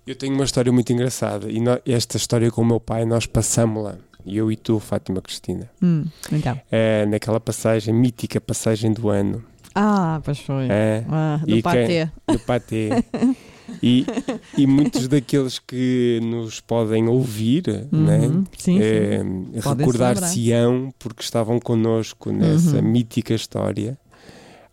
[0.06, 1.60] Eu tenho uma história muito engraçada e
[1.92, 6.60] esta história com o meu pai nós passámos-la, eu e tu, Fátima Cristina, Hum, então.
[6.72, 9.44] É, naquela passagem, mítica passagem do ano,
[9.76, 10.68] Ah, pois foi.
[10.70, 11.62] é, Ah, do E
[12.28, 12.90] do Patê.
[13.84, 14.06] E,
[14.58, 18.20] e muitos daqueles que nos podem ouvir, né?
[18.28, 18.44] Uhum.
[18.58, 19.48] Sim, É, sim.
[19.54, 22.82] recordar-se-ão porque estavam connosco nessa Uhum.
[22.84, 23.98] mítica história.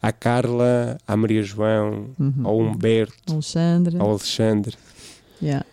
[0.01, 2.35] À Carla, à Maria João, Uhum.
[2.45, 3.99] ao Humberto, Alexandre.
[3.99, 4.77] ao Alexandre,
[5.43, 5.67] Yeah.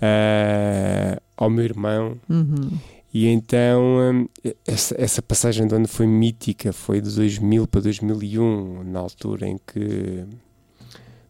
[0.00, 2.16] ah, ao meu irmão.
[2.28, 2.70] Uhum.
[3.12, 4.28] E então hum,
[4.66, 9.58] essa, essa passagem do ano foi mítica, foi de 2000 para 2001, na altura em
[9.58, 10.24] que.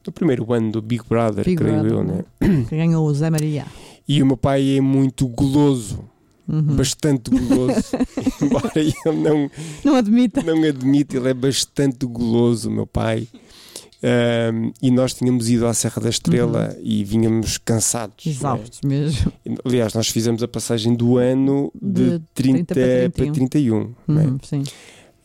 [0.06, 2.24] No primeiro ano do Big Brother, Big creio Brother, eu, né?
[2.68, 3.66] Que ganhou o Zé Maria.
[4.08, 6.04] E o meu pai é muito guloso,
[6.48, 6.62] Uhum.
[6.74, 7.80] bastante guloso.
[8.42, 9.50] Embora ele não,
[9.84, 10.42] Não admita.
[10.42, 13.28] não admite, ele é bastante guloso, o meu pai.
[14.02, 18.24] Hum, e nós tínhamos ido à Serra da Estrela e vínhamos cansados.
[18.24, 19.30] Exaustos mesmo.
[19.64, 23.94] Aliás, nós fizemos a passagem do ano de, De 30, 30 para para 31.
[24.08, 24.26] né?
[24.26, 24.64] Uhum, sim.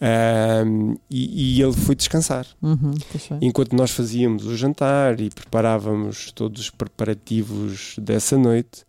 [0.02, 2.46] Ahm, e, e ele foi descansar.
[2.62, 2.94] Uhum.
[3.42, 8.84] Enquanto nós fazíamos o jantar e preparávamos todos os preparativos dessa noite,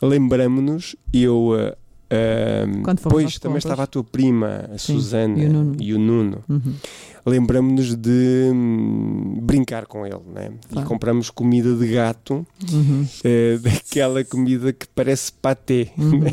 [0.00, 1.50] lembramos-nos, eu.
[2.14, 3.64] Ahm, Quando pois também compras.
[3.64, 5.76] estava a tua prima, a Sim, Susana e o Nuno.
[5.80, 6.44] e o Nuno.
[6.48, 6.74] Uhum.
[7.26, 10.50] Lembramos-nos de hum, brincar com ele, né?
[10.70, 10.88] E Claro.
[10.88, 13.06] compramos comida de gato, Uhum.
[13.24, 15.88] eh, daquela comida que parece patê.
[15.96, 16.24] Uhum.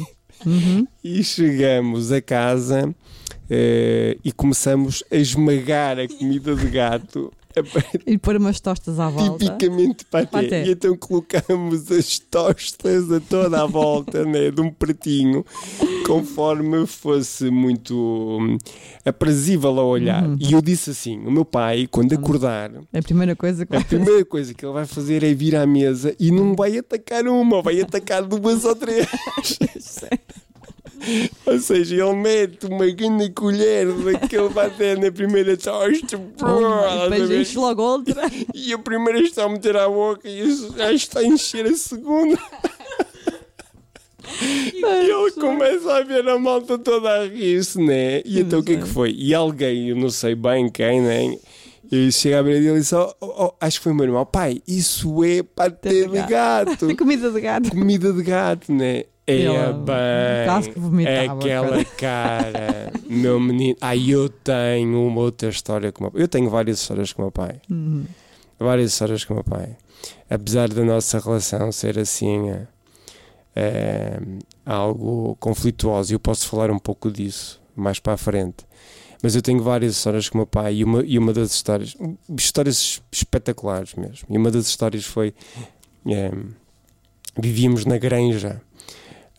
[0.46, 0.88] Uhum.
[1.04, 2.94] E chegamos a casa
[3.50, 7.32] eh, e começamos a esmagar a comida de gato,
[8.06, 9.46] E pôr umas tostas à volta.
[9.46, 10.06] tipicamente.
[10.06, 10.66] Paté.
[10.66, 15.46] E então colocamos as tostas a toda a volta né, de um pratinho,
[16.06, 18.58] conforme fosse muito hum,
[19.06, 20.24] aprazível ao olhar.
[20.24, 20.38] Uhum.
[20.40, 22.72] E eu disse assim: o meu pai, quando acordar.
[22.92, 25.66] É a primeira coisa que A primeira coisa que ele vai fazer é vir à
[25.66, 29.08] mesa e não vai atacar uma, vai atacar duas ou três.
[31.46, 37.58] Ou seja, ele mete uma grande colher daquele bater na primeira tosta Oh, depois enche
[37.58, 38.22] logo outra.
[38.54, 40.44] e a primeira está a meter à boca e
[40.78, 42.38] já está a encher a segunda.
[44.74, 48.22] E ele começa a ver a malta toda a rir-se, né?
[48.24, 49.12] E então o que é que foi?
[49.18, 51.38] E alguém, eu não sei bem quem, né?
[51.92, 54.06] E chega a ver ele e diz: oh, oh, oh, Acho que foi o meu
[54.06, 57.70] irmão, pai, isso é patê de gato, Comida de gato.
[57.72, 59.04] comida de gato, né?
[59.28, 59.54] É Ele,
[60.46, 63.78] quase que bem, vomitava, aquela cara, meu menino.
[63.80, 66.22] Ah, eu tenho uma outra história com o meu pai.
[66.24, 68.06] Eu tenho várias histórias com o meu pai Uhum.
[68.60, 69.78] várias histórias com o meu pai.
[70.30, 72.68] Apesar da nossa relação ser assim eh,
[73.56, 74.20] eh,
[74.66, 78.66] algo conflituosa, e eu posso falar um pouco disso mais para a frente.
[79.24, 81.96] Mas eu tenho várias histórias com o meu pai e uma, e uma das histórias,
[82.38, 84.28] histórias espetaculares mesmo.
[84.30, 85.34] E uma das histórias foi:
[86.08, 86.32] eh,
[87.38, 88.62] vivíamos na Granja.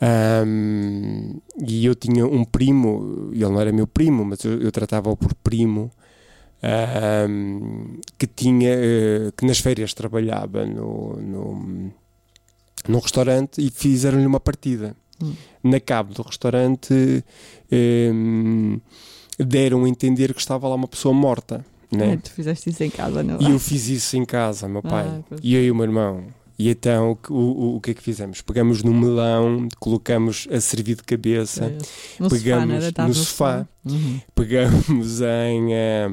[0.03, 5.17] Ahm, e eu tinha um primo, ele não era meu primo, mas eu, eu tratava-o
[5.17, 5.91] por primo,
[6.63, 11.93] ahm, que tinha eh, que nas férias trabalhava no, no,
[12.89, 14.97] num restaurante e fizeram-lhe uma partida.
[15.23, 15.35] Hum.
[15.63, 17.25] Na cabo do restaurante
[17.71, 18.79] ehm,
[19.39, 21.65] deram a entender que estava lá uma pessoa morta.
[21.93, 22.17] É, Né?
[22.17, 23.43] tu fizeste isso em casa, não é?
[23.43, 25.07] E eu fiz isso em casa, meu pai.
[25.07, 26.25] Ah, e eu e o meu irmão.
[26.59, 28.41] E então o, o, o que é que fizemos?
[28.43, 31.69] Pegamos no melão, colocamos a servir de cabeça,
[32.21, 32.89] No sofá, pegamos era?
[32.89, 33.67] Estava no sofá.
[33.85, 34.21] Uhum.
[34.35, 36.09] pegamos em, eh,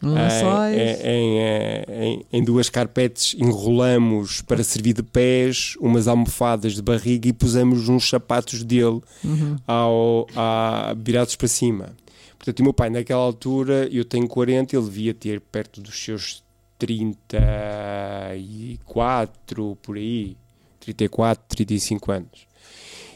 [0.00, 0.76] Lençóis.
[0.76, 6.82] eh, em, eh, em- em duas carpetes, enrolamos para servir de pés, umas almofadas de
[6.82, 9.56] barriga e pusemos uns sapatos dele Uhum.
[9.66, 11.90] ao, a- virados para cima.
[12.38, 16.42] Portanto, o meu pai, naquela altura, eu tenho 40, ele devia ter perto dos seus
[16.78, 20.36] 34, por aí,
[20.80, 22.46] 34, 35 anos.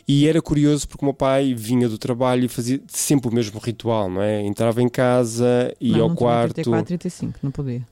[0.06, 3.58] E era curioso porque o meu pai vinha do trabalho e fazia sempre o mesmo
[3.60, 4.42] ritual, não é?
[4.42, 6.54] Entrava em casa, ia não, ao não quarto.
[6.54, 7.86] 34, 35, não podia.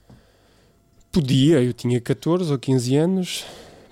[1.13, 3.45] Podia, eu tinha 14 ou 15 anos,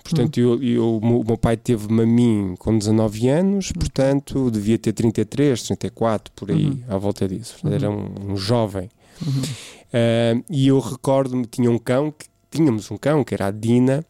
[0.03, 4.91] portanto, eu, eu- o meu- pai teve-me a mim com 19 anos, portanto, devia ter
[4.93, 6.83] 33, 34, por aí, Uhum.
[6.89, 7.53] à volta disso.
[7.61, 8.89] Portanto, Era um, um jovem.
[9.25, 9.41] Uhum.
[9.93, 14.03] Ah, e eu recordo-me, tinha um cão, que, tínhamos um cão, que era a Dina,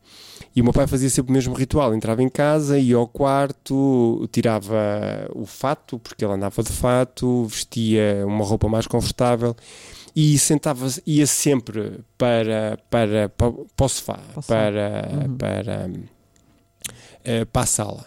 [0.56, 4.28] e o meu pai fazia sempre o mesmo ritual: entrava em casa, ia ao quarto,
[4.32, 4.76] tirava
[5.34, 9.56] o fato, porque ele andava de fato, vestia uma roupa mais confortável
[10.16, 15.38] e sentava-se, ia sempre para, para, para, para o sofá, Para para, Uhum.
[15.38, 15.90] para,
[17.24, 18.06] eh, para a sala.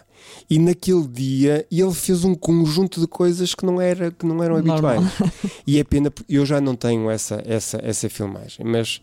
[0.49, 4.61] E naquele dia ele fez um conjunto de coisas que não, era, que não eram
[4.61, 4.97] Normal.
[4.97, 5.31] habituais.
[5.65, 9.01] E é pena, eu já não tenho essa, essa, essa filmagem, mas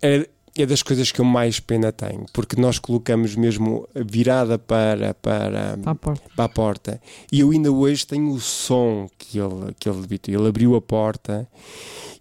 [0.00, 5.14] é, é das coisas que eu mais pena tenho, porque nós colocamos mesmo virada para,
[5.14, 6.22] para, Para a porta.
[6.36, 7.00] para a porta.
[7.30, 10.34] E eu ainda hoje tenho o som que ele, que ele debitou.
[10.34, 11.48] Ele abriu a porta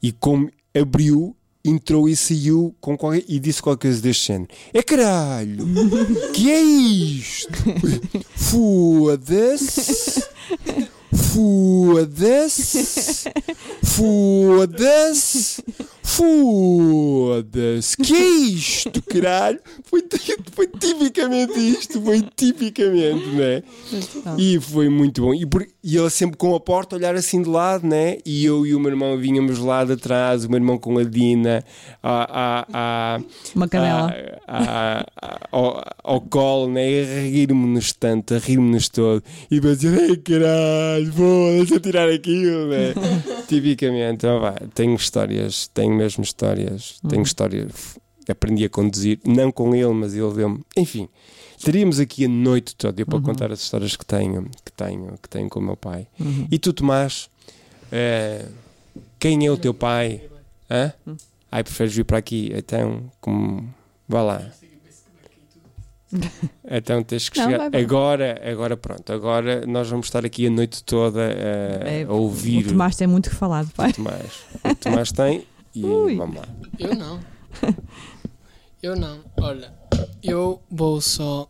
[0.01, 4.50] e como abriu, entrou e saiu com qualquer, e disse qualquer coisa deste género.
[4.74, 5.65] É caralho!
[6.34, 7.52] que é isto?
[8.36, 10.24] Foda-se!
[11.13, 12.86] Foda-se!
[13.84, 15.63] Foda-se!
[16.04, 17.95] Foda-se!
[17.97, 19.60] Que é isto, caralho?
[19.84, 20.04] Foi,
[20.54, 23.63] foi tipicamente isto, foi tipicamente, é?
[24.26, 24.39] Não.
[24.39, 25.34] E foi muito bom.
[25.34, 28.17] E, por- e ele sempre com a porta, olhar assim de lado, né?
[28.26, 31.04] E eu e o meu irmão vínhamos lá de trás, o meu irmão com a
[31.04, 31.63] Dina,
[32.04, 32.65] a, a,
[33.17, 33.21] a,
[33.56, 34.13] Uma canela.
[34.47, 36.89] a- a- a- ao, ao colo, né?
[36.89, 39.24] E a rir-me-nos tanto, a rir-me-nos todo.
[39.50, 42.93] E depois dizer, ei caralho, foda-se a tirar aquilo, né?
[43.47, 47.21] Tipicamente, ó, vá, tenho histórias, tenho mesmo histórias, tenho Uhum.
[47.23, 47.97] histórias.
[48.29, 50.59] Aprendi a conduzir, não com ele, mas ele deu-me.
[50.77, 51.07] Enfim,
[51.63, 53.21] Teríamos aqui a noite toda eu para Uhum.
[53.21, 56.07] contar as histórias que tenho, que tenho, que tenho com o meu pai.
[56.19, 56.47] Uhum.
[56.51, 57.29] E tu, Tomás,
[57.91, 58.45] eh,
[59.19, 60.21] quem é o teu pai?
[60.67, 60.91] Hã?
[61.05, 61.15] Hum.
[61.51, 62.51] Ai, preferes vir para aqui?
[62.55, 63.71] Então, como.
[64.09, 64.51] Vá lá.
[66.69, 67.58] Então tens que Não, chegar.
[67.58, 67.82] vai, vai.
[67.82, 69.12] Agora, agora pronto.
[69.13, 73.08] Agora nós vamos estar aqui a noite toda eh, É, a ouvir O Tomás tem
[73.08, 73.91] muito que falar, pai.
[73.91, 74.32] o Tomás.
[74.63, 76.15] O Tomás tem e Ui.
[76.15, 76.45] vamos lá.
[76.80, 77.19] Eu não.
[78.82, 79.19] Eu não.
[79.39, 79.74] Olha,
[80.24, 81.47] eu vou só.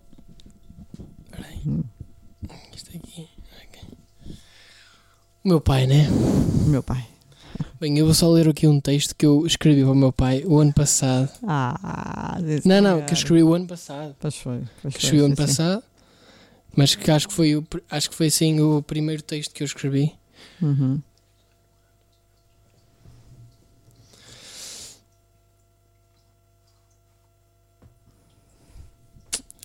[1.32, 1.62] Peraí.
[2.76, 3.28] Isto aqui.
[3.68, 3.98] ok.
[5.44, 6.08] O meu pai, né?
[6.66, 7.08] O meu pai.
[7.82, 10.44] Bem, eu vou só ler aqui um texto que eu escrevi para o meu pai
[10.46, 11.32] o ano passado.
[11.42, 14.16] Ah, Não, não, que eu escrevi o ano passado.
[14.20, 14.62] Pois foi.
[14.84, 15.84] Pois Que foi, escrevi o ano sim, passado.
[16.76, 19.66] Mas que acho que foi o, acho que foi sim o primeiro texto que eu
[19.66, 20.14] escrevi.
[20.62, 21.02] Uhum.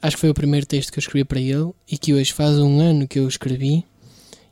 [0.00, 2.58] Acho que foi o primeiro texto que eu escrevi para ele e que hoje faz
[2.58, 3.84] um ano que eu escrevi.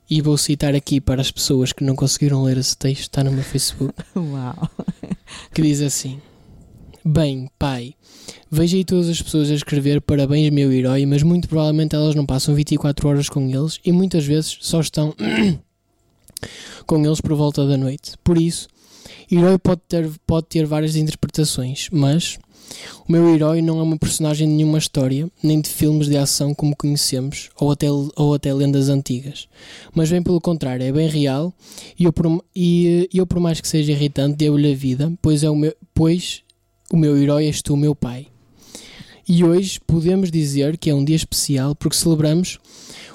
[0.08, 3.32] E vou citar aqui para as pessoas que não conseguiram ler esse texto, está no
[3.32, 4.70] meu Facebook, Uau.
[5.52, 6.20] que diz assim:
[7.02, 7.94] Bem, pai,
[8.50, 12.24] vejo aí todas as pessoas a escrever parabéns, meu herói, mas muito provavelmente elas não
[12.24, 15.14] passam 24 horas com eles e muitas vezes só estão
[16.86, 18.12] com eles por volta da noite.
[18.22, 18.68] Por isso,
[19.30, 22.38] herói pode ter, pode ter várias interpretações, mas
[23.08, 26.54] o meu herói não é uma personagem de nenhuma história, nem de filmes de ação
[26.54, 29.48] como conhecemos, ou até, ou até lendas antigas.
[29.94, 31.52] Mas bem pelo contrário, é bem real
[31.98, 35.50] e eu, por, e eu, por mais que seja irritante, devo-lhe a vida, pois, é
[35.50, 36.42] o meu, pois
[36.92, 38.26] o meu herói és tu, meu pai.
[39.26, 42.58] E hoje podemos dizer que é um dia especial porque celebramos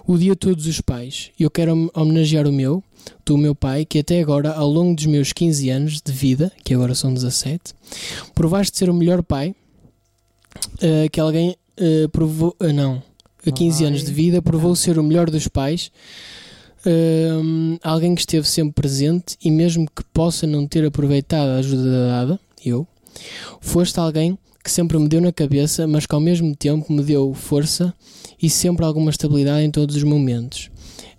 [0.08, 1.30] o Dia Todos os Pais.
[1.40, 2.84] Eu quero hom- homenagear o meu,
[3.24, 6.74] tu, meu pai, que até agora, ao longo dos meus 15 anos de vida, que
[6.74, 7.74] agora são 17,
[8.34, 9.56] provaste ser o melhor pai
[10.82, 12.56] eh, que alguém eh, provou.
[12.60, 13.02] ah, não,
[13.46, 15.92] a 15 anos de vida, provou ser o melhor dos pais.
[16.86, 22.08] Hum, alguém que esteve sempre presente e mesmo que possa não ter aproveitado a ajuda
[22.08, 22.88] dada, eu,
[23.60, 27.34] foste alguém que sempre me deu na cabeça, mas que ao mesmo tempo me deu
[27.34, 27.94] força
[28.42, 30.70] e sempre alguma estabilidade em todos os momentos.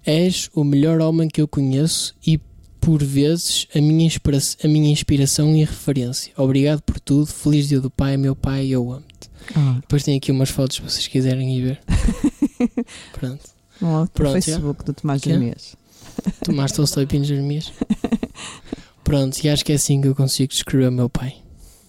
[0.04, 2.40] És o melhor homem que eu conheço e
[2.80, 6.32] por vezes a minha, inspira a minha inspiração e referência.
[6.36, 7.26] Obrigado por tudo.
[7.26, 9.30] Feliz dia do Pai, meu Pai, eu amo-te.
[9.54, 11.80] Ah, Depois tem aqui umas fotos se vocês quiserem ir ver.
[13.12, 13.42] Pronto.
[13.80, 15.20] no Pronto, Facebook do Tomás?
[15.20, 15.76] Jeremias.
[16.44, 17.72] Tomás Tolstói Pino Jeremias.
[19.04, 21.36] Pronto, e acho que é assim que eu consigo descrever o meu pai.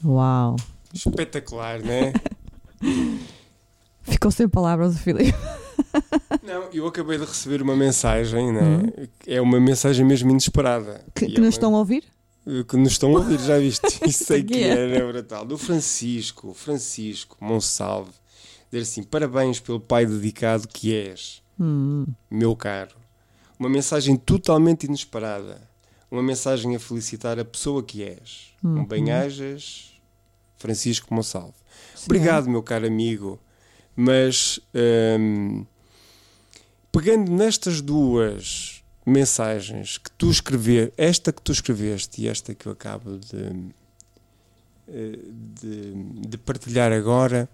[0.03, 0.55] Uau.
[0.93, 2.13] Espetacular, né?
[4.11, 5.33] Ficou sem palavras o Filipe.
[6.43, 8.61] Não, eu acabei de receber uma mensagem, né?
[8.61, 9.07] Uhum.
[9.25, 11.03] É uma mensagem mesmo inesperada.
[11.15, 12.03] Que, que é nos uma- estão a ouvir?
[12.67, 13.85] que nos estão a ouvir, já viste?
[14.07, 14.95] Isso sei Que é?
[14.95, 15.45] era brutal.
[15.45, 18.11] Do Francisco, Francisco Monsalve,
[18.71, 22.95] dizer assim: parabéns pelo pai dedicado que és, Hum, meu caro.
[23.59, 25.61] Uma mensagem totalmente inesperada.
[26.09, 28.47] Uma mensagem a felicitar a pessoa que és.
[28.63, 28.85] Um Uhum.
[28.85, 29.91] bem-ajas,
[30.57, 31.53] Francisco Monsalve.
[31.95, 32.05] sim.
[32.05, 33.39] Obrigado, meu caro amigo.
[33.95, 34.59] Mas
[35.19, 35.65] hum,
[36.91, 42.71] pegando nestas duas mensagens que tu escrever, esta que tu escreveste e esta que eu
[42.71, 43.73] acabo de,
[44.87, 45.19] eh,
[45.59, 45.93] de,
[46.27, 47.49] de partilhar agora,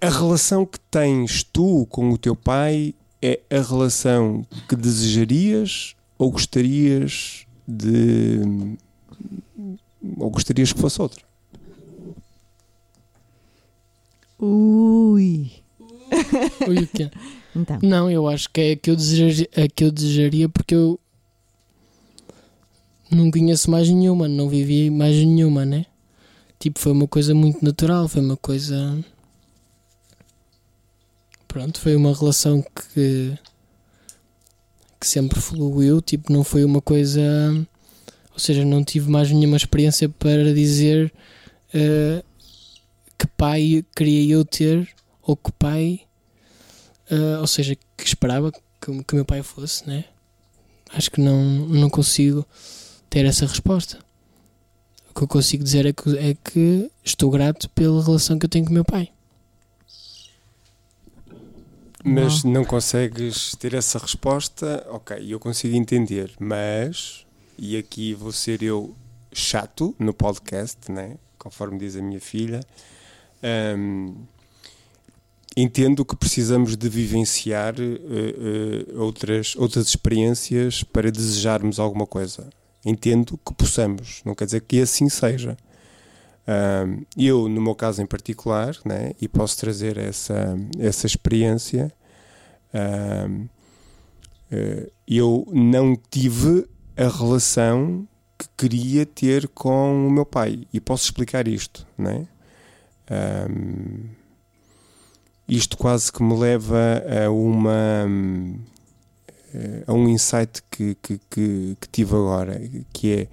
[0.00, 6.30] a relação que tens tu com o teu pai é a relação que desejarias ou
[6.30, 8.76] gostarias de
[10.18, 11.24] ou gostarias que fosse outra?
[14.44, 15.50] Ui.
[16.68, 17.10] Ui, o quê?
[17.56, 17.78] Então.
[17.82, 20.98] Não, eu acho que é a que eu desejaria, a que eu desejaria porque eu
[23.10, 25.86] não conheço mais nenhuma, não vivi mais nenhuma, né?
[26.58, 28.98] Tipo, foi uma coisa muito natural, foi uma coisa.
[31.46, 33.38] Pronto, foi uma relação que.
[35.00, 37.22] que sempre fluiu, tipo, não foi uma coisa.
[38.32, 41.12] Ou seja, não tive mais nenhuma experiência para dizer
[41.72, 42.24] eh,
[43.18, 44.88] que pai queria eu ter
[45.22, 46.06] ou que pai
[47.10, 50.04] Uh, ou seja, que esperava que, que o meu pai fosse, né?
[50.92, 52.46] Acho que não, não consigo
[53.10, 53.98] ter essa resposta.
[55.10, 58.50] O que eu consigo dizer é que, é que estou grato pela relação que eu
[58.50, 59.10] tenho com o meu pai.
[62.02, 67.24] Mas não consegues ter essa resposta, ok, eu consigo entender, mas,
[67.56, 68.94] e aqui vou ser eu
[69.32, 71.16] chato no podcast, né?
[71.38, 72.60] conforme diz a minha filha,
[73.76, 74.14] hum,
[75.56, 77.98] entendo que precisamos de vivenciar eh,
[78.90, 82.48] eh, outras, outras experiências para desejarmos alguma coisa.
[82.84, 85.56] Entendo que possamos, não quer dizer que assim seja.
[86.46, 91.92] Hum, eu, no meu caso em particular, né, e posso trazer essa, essa experiência,
[92.74, 93.48] hum,
[94.50, 96.66] eh, eu não tive
[96.96, 98.06] a relação
[98.38, 100.66] que queria ter com o meu pai.
[100.72, 102.26] E posso explicar isto, né?
[103.10, 104.08] Hum,
[105.46, 108.58] isto quase que me leva a uma hum,
[109.86, 112.60] a um insight que, que, que, que tive agora,
[112.92, 113.28] que é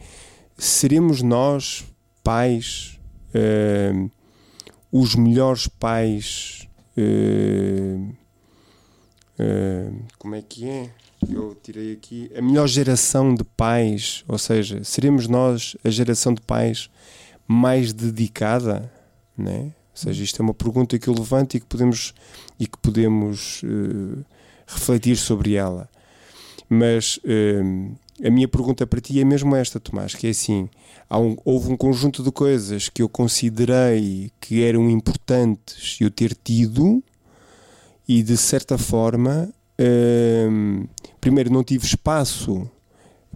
[0.57, 1.85] seremos nós
[2.23, 2.99] pais
[3.33, 4.09] hum,
[4.91, 6.67] os melhores pais
[6.97, 8.11] hum,
[9.39, 10.89] hum, como é que é?
[11.29, 16.41] Eu tirei aqui a melhor geração de pais, ou seja, seremos nós a geração de
[16.41, 16.89] pais
[17.47, 18.91] mais dedicada,
[19.37, 19.63] né?
[19.93, 22.13] Ou seja, isto é uma pergunta que eu levanto e que podemos
[22.59, 24.23] e que podemos eh,
[24.67, 25.89] refletir sobre ela.
[26.69, 27.61] Mas eh,
[28.25, 30.69] a minha pergunta para ti é mesmo esta, Tomás, que é assim,
[31.11, 37.03] um- houve um conjunto de coisas que eu considerei que eram importantes eu ter tido
[38.07, 39.53] e de certa forma
[40.49, 40.87] hum,
[41.19, 42.69] primeiro não tive espaço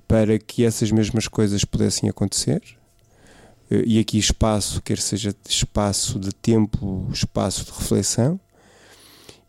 [0.07, 2.61] para que essas mesmas coisas pudessem acontecer
[3.69, 8.39] e aqui espaço quer seja espaço de tempo espaço de reflexão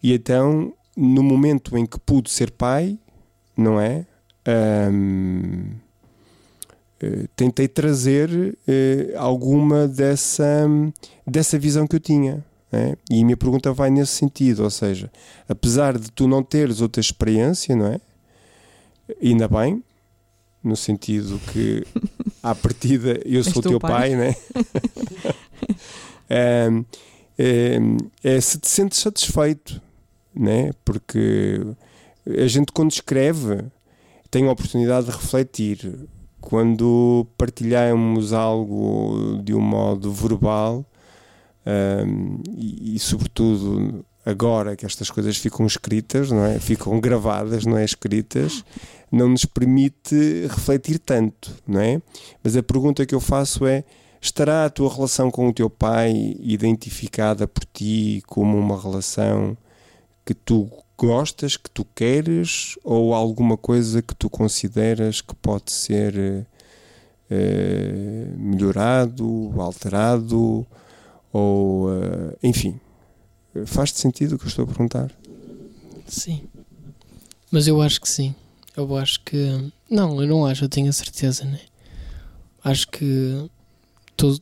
[0.03, 2.99] e então no momento em que pude ser pai
[3.57, 4.07] não é
[4.49, 5.73] Hum,
[7.01, 10.69] eh, tentei trazer eh, alguma dessa
[11.27, 12.97] dessa visão que eu tinha né?
[13.11, 15.11] e a minha pergunta vai nesse sentido ou seja
[15.49, 18.01] apesar de tu não teres outra experiência, não é?
[19.23, 19.83] Ainda bem,
[20.62, 21.85] no sentido que
[22.51, 24.11] à partida eu sou teu teu pai.
[24.11, 24.36] pai, né?
[26.28, 26.84] Ahm,
[27.38, 29.80] ahm, é se te sentes satisfeito,
[30.34, 30.72] né?
[30.84, 31.61] Porque
[32.26, 33.64] a gente quando escreve
[34.30, 36.09] tem a oportunidade de refletir.
[36.40, 40.84] Quando partilhamos algo de um modo verbal,
[41.66, 46.61] um, e, e, sobretudo agora que estas coisas ficam escritas, não é?
[46.61, 48.64] Ficam gravadas, não é escritas,
[49.11, 52.01] não nos permite refletir tanto, não é?
[52.43, 53.85] Mas a pergunta que eu faço é:
[54.21, 59.57] estará a tua relação com o teu pai identificada por ti como uma relação
[60.25, 66.47] que tu gostas, que tu queres, ou alguma coisa que tu consideras que pode ser
[67.31, 70.67] eh, melhorado, alterado?
[71.33, 72.81] Ou, eh, enfim,
[73.67, 75.13] faz-te sentido o que eu estou a perguntar?
[76.07, 76.43] Sim.
[77.51, 78.35] Mas eu acho que sim.
[78.77, 79.70] Eu acho que.
[79.91, 81.61] Não, eu não acho, eu tenho a certeza, né?
[82.62, 83.49] Acho que
[84.11, 84.39] estou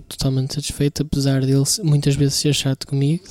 [0.00, 3.22] totalmente satisfeito, apesar dele muitas vezes ser chato comigo.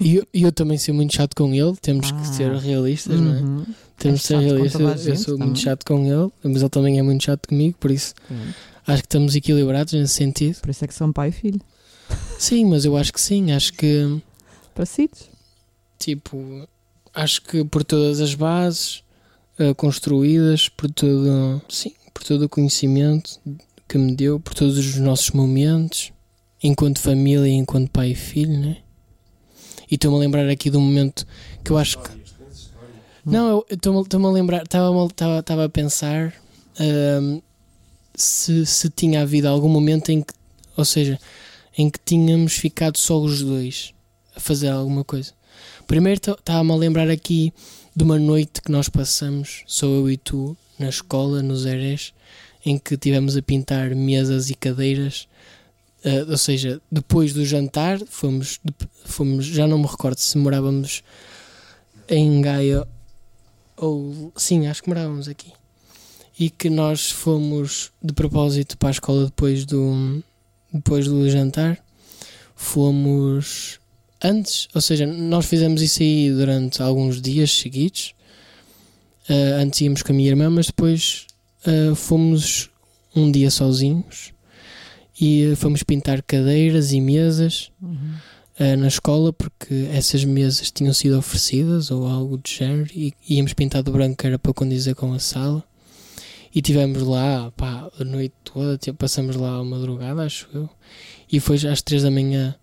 [0.00, 1.76] E eu, eu também ser muito chato com ele.
[1.80, 2.20] Temos Ah.
[2.20, 3.40] que ser realistas, não é?
[3.40, 3.66] Uhum.
[3.96, 4.80] Temos É de ser realistas.
[4.80, 5.46] Eu gente sou também.
[5.48, 8.54] muito chato com ele, mas ele também é muito chato comigo, por isso Pronto.
[8.88, 10.60] acho que estamos equilibrados nesse sentido.
[10.60, 11.60] Por isso é que são pai e filho.
[12.38, 13.52] Sim, mas eu acho que sim.
[13.52, 14.20] Acho que,
[14.74, 15.30] Parecidos.
[16.00, 16.68] tipo,
[17.14, 19.01] acho que por todas as bases
[19.58, 23.40] eh, construídas, por todo, sim, por todo o conhecimento
[23.88, 26.12] que me deu, por todos os nossos momentos,
[26.62, 28.78] enquanto família enquanto pai e filho, né?
[29.90, 31.26] E estou-me a lembrar aqui de um momento
[31.62, 32.10] que eu acho que.
[33.24, 36.32] Não, estou-me a lembrar, estava a pensar
[36.80, 37.40] ahm,
[38.14, 40.32] se, se tinha havido algum momento em que,
[40.76, 41.18] ou seja,
[41.76, 43.92] em que tínhamos ficado só os dois
[44.34, 45.32] a fazer alguma coisa.
[45.86, 47.52] Primeiro estava-me a lembrar aqui
[47.94, 52.14] de uma noite que nós passamos, sou eu e tu, na escola, nos Erés,
[52.64, 55.28] em que tivemos a pintar mesas e cadeiras.
[56.04, 58.60] ah, ou seja, depois do jantar, fomos,
[59.04, 61.02] fomos, já não me recordo se morávamos
[62.08, 62.86] em Gaia
[63.76, 64.32] ou.
[64.36, 65.52] Sim, acho que morávamos aqui.
[66.38, 70.22] E que nós fomos de propósito para a escola depois do,
[70.72, 71.78] depois do jantar.
[72.56, 73.80] Fomos
[74.22, 78.14] antes, ou seja, nós fizemos isso aí durante alguns dias seguidos.
[79.28, 81.26] Ah, antes íamos com a minha irmã, mas depois
[81.66, 82.70] ah, fomos
[83.14, 84.32] um dia sozinhos
[85.20, 88.14] e ah, fomos pintar cadeiras e mesas Uhum.
[88.58, 93.52] ah, na escola porque essas mesas tinham sido oferecidas ou algo do género e íamos
[93.52, 95.62] pintar de branco que era para condizer com a sala
[96.54, 100.68] e tivemos lá pá, a noite toda, tipo, passamos lá a madrugada acho eu
[101.30, 102.54] e foi às três da manhã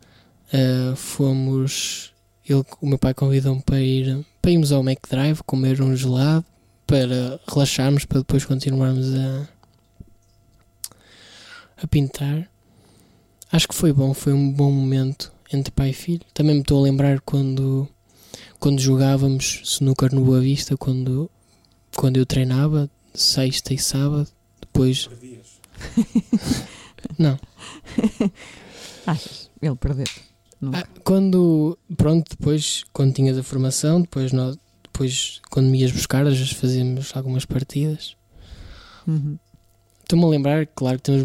[0.54, 2.14] ah, fomos
[2.48, 6.46] ele, o meu pai convidou-me para ir para irmos ao Mac Drive comer um gelado
[6.88, 9.48] para relaxarmos para depois continuarmos a
[11.82, 12.50] a pintar
[13.52, 16.80] acho que foi bom foi um bom momento entre pai e filho também me estou
[16.80, 17.88] a lembrar quando
[18.60, 21.30] quando jogávamos snooker no Boa Vista quando
[21.96, 24.30] quando eu treinava sexta e sábado
[24.62, 25.10] depois
[27.18, 27.40] não
[29.10, 29.50] Achas?
[29.62, 30.06] Ele perdeu.
[30.62, 30.80] Nunca.
[30.80, 36.28] Ah, quando pronto depois quando tinhas a formação depois nós depois quando me ias buscar
[36.28, 38.16] às vezes fazíamos algumas partidas
[39.08, 39.40] Uhum.
[40.02, 41.24] estou-me a lembrar claro que temos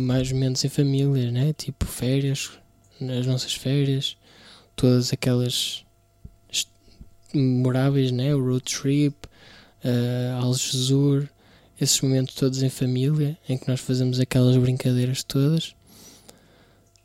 [0.00, 2.52] mais momentos em família né tipo férias
[3.00, 4.16] nas nossas férias
[4.76, 5.84] todas aquelas
[7.34, 9.16] memoráveis né o road trip
[9.84, 11.28] uh, Algesur
[11.80, 15.74] esses momentos todos em família em que nós fazemos aquelas brincadeiras todas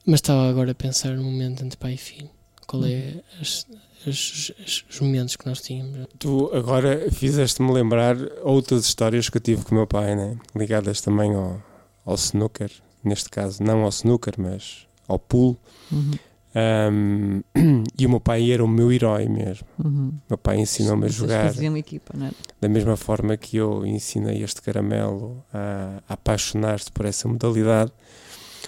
[0.06, 2.30] mas estava agora a pensar no momento entre pai e filho
[2.68, 3.66] qual é as-
[4.08, 9.42] as- as- os momentos que nós tínhamos Tu agora fizeste-me lembrar outras histórias que eu
[9.42, 10.38] tive com o meu pai, né?
[10.56, 11.62] ligadas também ao,
[12.06, 12.72] ao snooker,
[13.04, 15.58] neste caso, não ao snooker, mas ao pool.
[15.92, 16.12] Uhum.
[16.54, 17.42] Ahm,
[17.98, 19.66] e o meu pai era o meu herói mesmo.
[19.84, 20.10] Uhum.
[20.10, 22.32] O meu pai ensinou-me a jogar faziam equipa, não é?
[22.60, 27.92] da mesma forma que eu ensinei este caramelo a, a apaixonar-se por essa modalidade.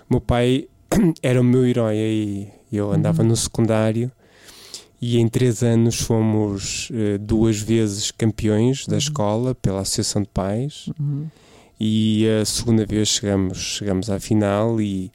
[0.09, 0.67] O meu pai
[1.21, 2.47] era o meu herói aí.
[2.71, 3.29] Eu andava Uhum.
[3.29, 4.11] no secundário
[5.01, 8.97] e em três anos fomos eh, duas vezes campeões da Uhum.
[8.99, 11.27] escola pela Associação de Pais Uhum.
[11.79, 15.11] e a segunda vez chegamos, chegamos à final e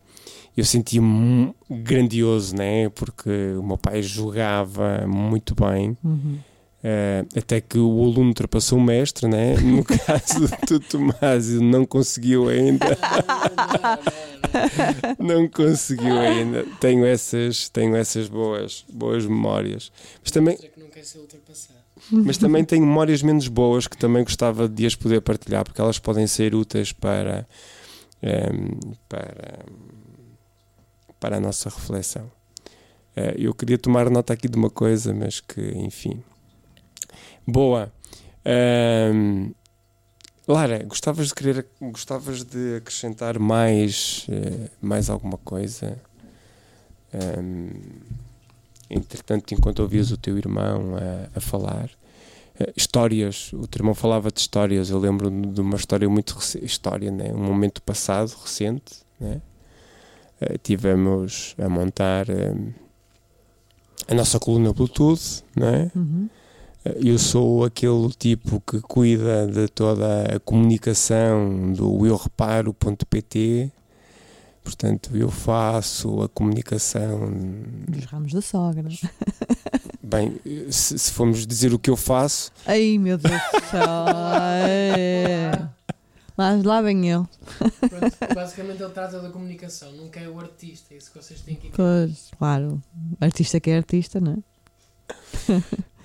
[0.57, 2.89] eu sentia-me mu- grandioso, né?
[2.91, 5.97] Porque o meu pai jogava muito bem.
[6.05, 6.39] Uhum.
[6.83, 9.57] Eh, até que o aluno ultrapassou o mestre, né?
[9.63, 12.87] No caso do Tomásio, não conseguiu ainda.
[15.19, 16.65] não conseguiu ainda.
[16.81, 19.91] Tenho essas, tenho essas boas, boas memórias.
[20.23, 20.59] Mas também,
[22.11, 25.99] mas também tenho memórias menos boas que também gostava de as poder partilhar, porque elas
[25.99, 27.45] podem ser úteis para,
[28.23, 29.59] ehm, para,
[31.19, 32.31] para a nossa reflexão.
[33.17, 36.23] Eh, eu queria tomar nota aqui de uma coisa, mas que, enfim.
[37.51, 37.91] Boa.
[38.45, 39.53] Ehm,
[40.47, 45.99] Lara, gostavas de querer, gostavas de acrescentar mais, eh, mais alguma coisa?
[47.11, 47.71] Ehm,
[48.91, 51.89] entretanto, enquanto ouvias o teu irmão a, a falar,
[52.61, 56.67] eh, histórias, o teu irmão falava de histórias, eu lembro de uma história muito recente,
[56.67, 57.33] história, né?
[57.33, 59.41] um momento passado, recente, né?
[60.39, 62.27] Eh, tivemos a montar
[64.07, 65.91] a nossa coluna Bluetooth, não é?
[65.97, 66.29] Uhum.
[66.85, 73.71] Eu sou aquele tipo que cuida de toda a comunicação do eureparo.pt.
[74.63, 77.31] portanto, eu faço a comunicação.
[77.89, 78.89] Dos ramos da sogra.
[80.03, 83.83] Bem, se, se formos dizer o que eu faço, Ai meu Deus do céu.
[84.67, 85.69] É.
[86.39, 87.27] Lá, lá vem ele.
[87.81, 91.57] Pronto, basicamente ele trata da comunicação, nunca é o artista, é isso que vocês têm
[91.57, 92.81] que Pois, claro.
[93.21, 94.39] Artista que é artista, não é?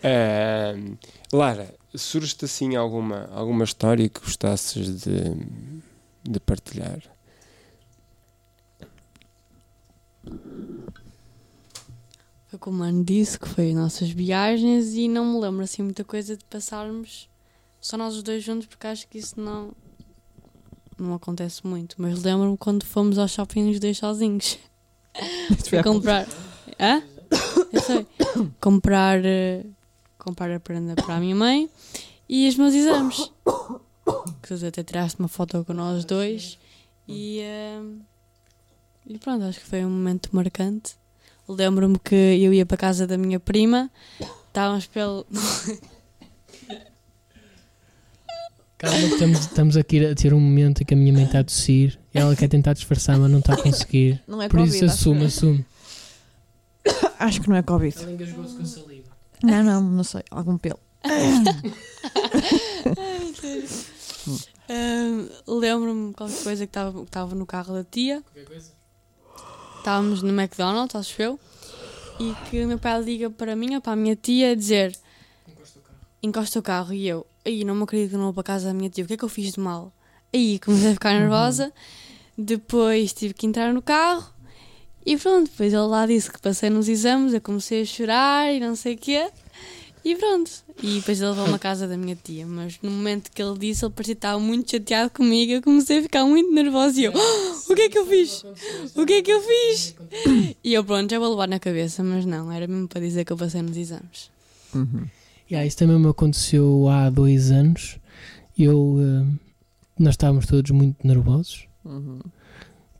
[0.04, 0.98] Ahm,
[1.32, 5.22] Lara, surge-te assim alguma, alguma história que gostasses de,
[6.24, 7.02] de partilhar?
[12.48, 15.82] Foi como o Mano disse, que foi as nossas viagens e não me lembro assim
[15.82, 17.30] muita coisa de passarmos
[17.84, 19.74] só nós os dois juntos, porque acho que isso não,
[20.98, 21.98] não acontece muito.
[21.98, 24.58] Mas lembro-me quando fomos ao shopping os dois sozinhos.
[25.68, 26.26] Fui comprar.
[26.80, 27.04] Hã?
[27.74, 28.08] Eu sei.
[28.62, 29.66] Comprar, eh,
[30.24, 31.70] comprar a prenda para a minha mãe
[32.28, 33.32] e os meus exames.
[34.42, 36.58] Que tu até tiraste uma foto com nós dois
[37.08, 37.82] e, eh,
[39.06, 40.96] e pronto, acho que foi um momento marcante.
[41.48, 43.92] Lembro-me que eu ia para a casa da minha prima,
[44.48, 45.26] estávamos pelo.
[48.78, 51.44] Calma, estamos, estamos aqui a ter um momento em que a minha mãe está a
[51.44, 51.98] tossir.
[52.14, 54.22] Ela quer tentar disfarçar, mas não está a conseguir.
[54.28, 54.76] Não é Por Covid.
[54.76, 55.66] isso assume, assume.
[57.18, 57.98] acho que não é Covid.
[57.98, 58.93] Ela engasgou-se com a saliva.
[59.44, 60.24] Não, não, não sei.
[60.32, 60.80] Algum pelo.
[64.70, 68.22] Ahm, Lembro-me qualquer coisa que estava que estava no carro da tia.
[68.22, 68.72] Qualquer coisa?
[69.78, 71.40] Estávamos no McDonald's, acho eu.
[72.20, 74.98] E que o meu pai liga para mim ou para a minha tia a dizer:
[75.48, 75.98] Encosta o carro.
[76.24, 76.94] encosta o carro.
[76.94, 79.08] E eu, aí não me acredito que não vou para casa da minha tia, o
[79.08, 79.92] que é que eu fiz de mal?
[80.34, 81.74] Aí comecei a ficar nervosa.
[82.38, 84.33] Depois tive que entrar no carro.
[85.06, 88.60] E pronto, depois ele lá disse que passei nos exames, eu comecei a chorar e
[88.60, 89.30] não sei o quê.
[90.06, 90.52] E pronto.
[90.82, 92.46] E depois ele levou-me à casa da minha tia.
[92.46, 95.54] Mas no momento que ele disse, ele parecia que estava muito chateado comigo.
[95.54, 98.44] Eu comecei a ficar muito nervosa e eu, "Ah, o que é que eu fiz?
[98.96, 99.96] O que é que eu fiz?
[100.62, 103.32] E eu, pronto, já vou levar na cabeça, mas não, era mesmo para dizer que
[103.32, 104.30] eu passei nos exames.
[104.76, 105.06] Uhum.
[105.50, 107.98] Yeah, isso também me aconteceu há dois anos.
[108.58, 109.26] Eu, eh,
[110.00, 111.66] nós estávamos todos muito nervosos.
[111.86, 112.20] Uhum.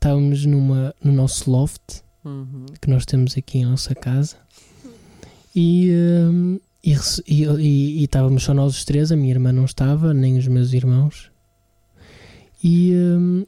[0.04, 2.66] Estávamos numa, no nosso loft, Uhum.
[2.78, 4.36] que nós temos aqui em nossa casa.
[5.56, 6.92] E, eh, e,
[7.26, 10.46] e, e- e estávamos só nós os três, a minha irmã não estava, nem os
[10.46, 11.30] meus irmãos.
[12.62, 13.46] E, eh,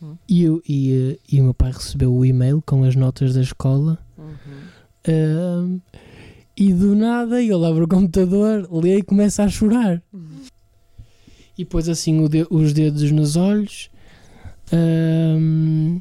[0.00, 0.16] Hum.
[0.28, 3.98] e, eu, e, e o meu pai recebeu o e-mail com as notas da escola.
[4.16, 4.28] Uhum.
[5.08, 5.78] Ahm,
[6.56, 10.00] e do nada eu abro o computador, leio e começo a chorar.
[11.58, 13.89] E pôs assim o de- os dedos nos olhos,
[14.72, 15.98] ahm,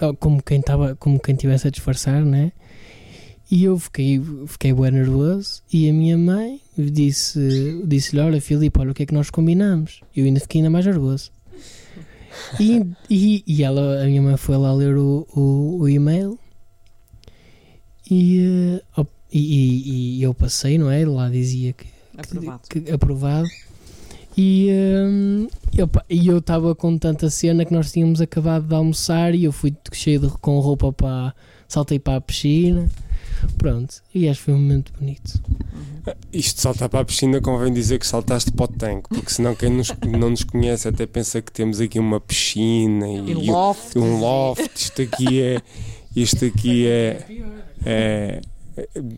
[0.00, 2.52] oh, como quem estava, como quem tivesse a disfarçar, né?
[3.50, 5.62] E eu fiquei, fiquei bem nervoso.
[5.72, 10.00] E a minha mãe disse, disse-lhe: Olha, Filipe, olha o que é que nós combinamos.
[10.14, 11.30] Eu ainda fiquei ainda mais nervoso.
[12.60, 16.38] E, e, e ela, a minha mãe foi lá ler o, o, o e-mail
[18.10, 21.04] e, eh, e, e- eu passei, não é?
[21.06, 21.86] Lá dizia que,
[22.16, 22.60] Aprovado.
[22.68, 23.48] que- aprovado.
[24.36, 25.48] E, hum,
[26.10, 29.74] e eu estava com tanta cena que nós tínhamos acabado de almoçar e eu fui
[29.92, 31.34] cheio de, com roupa para.
[31.68, 32.88] saltei para a piscina.
[33.58, 35.40] Pronto, e acho que foi um momento bonito.
[36.32, 39.54] Isto de saltar para a piscina convém dizer que saltaste para o tanque, porque senão
[39.54, 43.96] quem nos- não nos conhece até pensa que temos aqui uma piscina e, E loft.
[43.98, 44.70] um loft.
[44.76, 45.60] Isto aqui é.
[46.14, 47.26] Isto aqui é.
[47.84, 48.40] é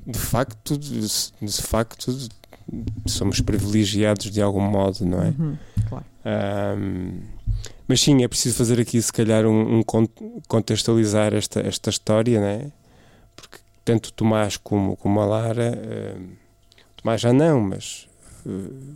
[0.07, 2.29] de facto, de facto,
[3.07, 5.29] somos privilegiados de algum modo, não é?
[5.39, 5.57] Uhum.
[5.89, 6.05] Claro.
[6.25, 7.21] Ahm,
[7.87, 10.09] mas sim, é preciso fazer aqui, se calhar, um, um con-
[10.47, 12.71] contextualizar esta, esta história, né?
[13.35, 15.71] Porque tanto o Tomás como, como a Lara,
[16.17, 16.27] ahm,
[16.97, 18.07] Tomás já não, mas
[18.47, 18.51] eh,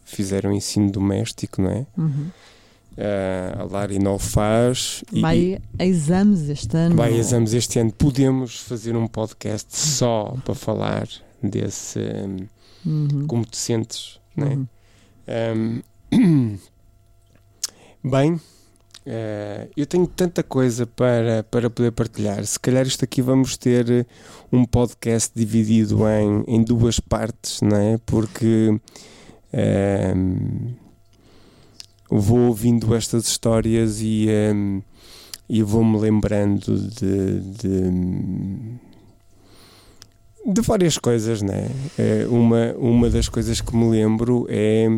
[0.04, 1.86] fizeram ensino doméstico, não é?
[1.96, 2.26] Uhum.
[2.98, 5.02] Ah, a Lara ainda o faz.
[5.10, 6.94] e- Vai a exames este ano.
[6.96, 7.90] Vai, exames este ano.
[7.92, 11.08] Podemos fazer um podcast só para falar
[11.42, 11.98] desse.
[12.00, 12.46] hum,
[12.84, 13.26] Uhum.
[13.26, 14.54] como te sentes, não é?
[14.54, 15.82] Uhum.
[16.12, 16.58] Um,
[18.10, 18.40] bem,
[19.04, 22.44] eh, eu tenho tanta coisa para, para poder partilhar.
[22.44, 24.06] Se calhar isto aqui vamos ter
[24.52, 27.98] um podcast dividido em, em duas partes, não é?
[28.06, 28.78] Porque
[29.52, 30.74] ehm,
[32.08, 34.80] vou ouvindo estas histórias e, ehm,
[35.48, 37.90] e vou-me lembrando de, de,
[40.44, 41.68] de várias coisas, não é?
[42.28, 44.88] Uma, uma das coisas que me lembro é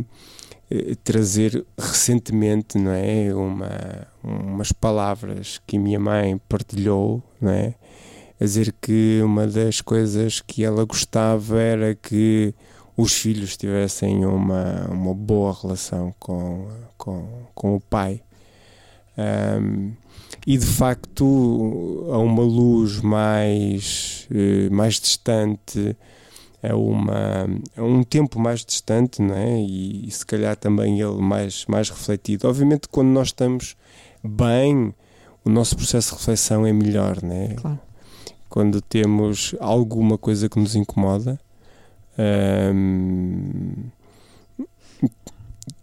[0.71, 7.75] eh, trazer recentemente, não é, uma, umas palavras que minha mãe partilhou, não é,
[8.41, 12.55] a dizer que uma das coisas que ela gostava era que
[12.97, 18.23] os filhos tivessem uma, uma boa relação com, com, com o pai.
[19.19, 19.93] Ahm,
[20.47, 25.97] e de facto, a uma luz mais, eh, mais distante,
[26.63, 29.59] a, uma, a um tempo mais distante, não é?
[29.61, 32.47] E, e se calhar também ele mais, mais refletido.
[32.47, 33.75] Obviamente, quando nós estamos
[34.23, 34.95] bem,
[35.45, 37.49] o nosso processo de reflexão é melhor, não é?
[37.55, 37.81] Claro.
[38.49, 41.41] Quando temos alguma coisa que nos incomoda,
[42.73, 43.73] hum,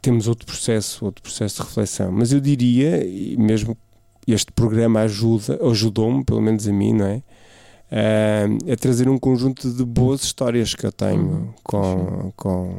[0.02, 2.12] temos outro processo, outro processo de reflexão.
[2.12, 3.04] Mas eu diria,
[3.38, 3.76] mesmo
[4.28, 7.22] este programa ajuda, ajudou-me, pelo menos a mim, não é?
[7.94, 11.54] Hum, a trazer um conjunto de boas histórias que eu tenho Uhum.
[11.64, 12.76] com, com,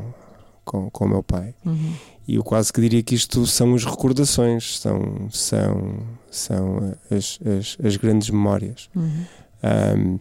[0.65, 1.55] com, com o meu pai.
[1.67, 1.93] Uhum.
[2.27, 5.99] E eu quase que diria que isto são as recordações, são, são,
[6.31, 8.89] são as, as, as grandes memórias.
[8.95, 9.25] Uhum.
[9.65, 10.19] Um,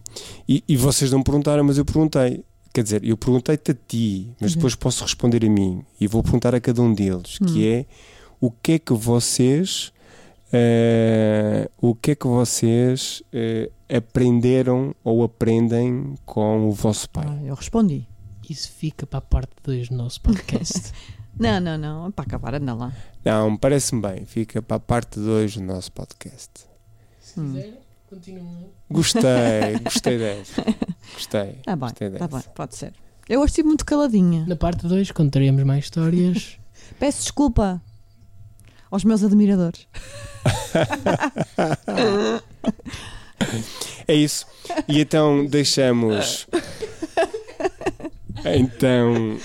[0.48, 2.44] e, e vocês não perguntaram, mas eu perguntei.
[2.74, 4.56] Quer dizer, eu perguntei-te a ti, mas Uhum.
[4.56, 5.84] depois posso responder a mim.
[6.00, 7.46] E vou perguntar a cada um deles, Hum.
[7.46, 7.86] que é
[8.40, 9.91] o que é que vocês
[10.52, 17.24] eh, o que é que vocês eh, aprenderam ou aprendem com o vosso pai?
[17.26, 18.06] Ah, eu respondi.
[18.48, 20.92] Isso fica para a parte 2 do nosso podcast.
[21.38, 22.12] Não, não, não.
[22.12, 22.92] Para acabar, anda lá.
[23.24, 24.26] Não, parece-me bem.
[24.26, 26.50] Fica para a parte 2 do nosso podcast.
[27.18, 27.46] Se Hum.
[27.54, 27.74] quiserem,
[28.10, 28.66] continuem.
[28.90, 30.62] Gostei, gostei dessa.
[31.14, 31.52] Gostei.
[31.64, 32.36] Tá bem, gostei tá dessa.
[32.38, 32.92] bem, pode ser.
[33.26, 34.44] Eu hoje estive muito caladinha.
[34.46, 36.58] Na parte 2 contaremos mais histórias.
[37.00, 37.80] Peço desculpa
[38.92, 39.88] aos meus admiradores.
[44.06, 44.46] É isso.
[44.88, 46.46] E então deixamos.
[48.44, 49.36] Então.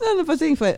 [0.00, 0.74] Não, não foi assim, foi.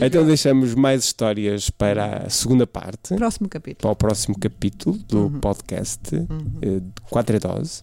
[0.00, 3.80] Então deixamos mais histórias para a segunda parte, Próximo capítulo.
[3.82, 5.40] para o próximo capítulo do Uhum.
[5.40, 6.60] podcast Uhum.
[6.60, 7.82] de 4 a dose.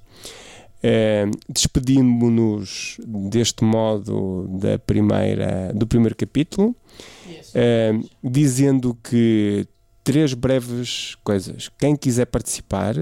[0.89, 6.73] Eh, Despedindo-nos deste modo da primeira, do primeiro capítulo,
[7.53, 9.67] eh, dizendo que
[10.03, 11.69] três breves coisas.
[11.77, 12.95] Quem quiser participar,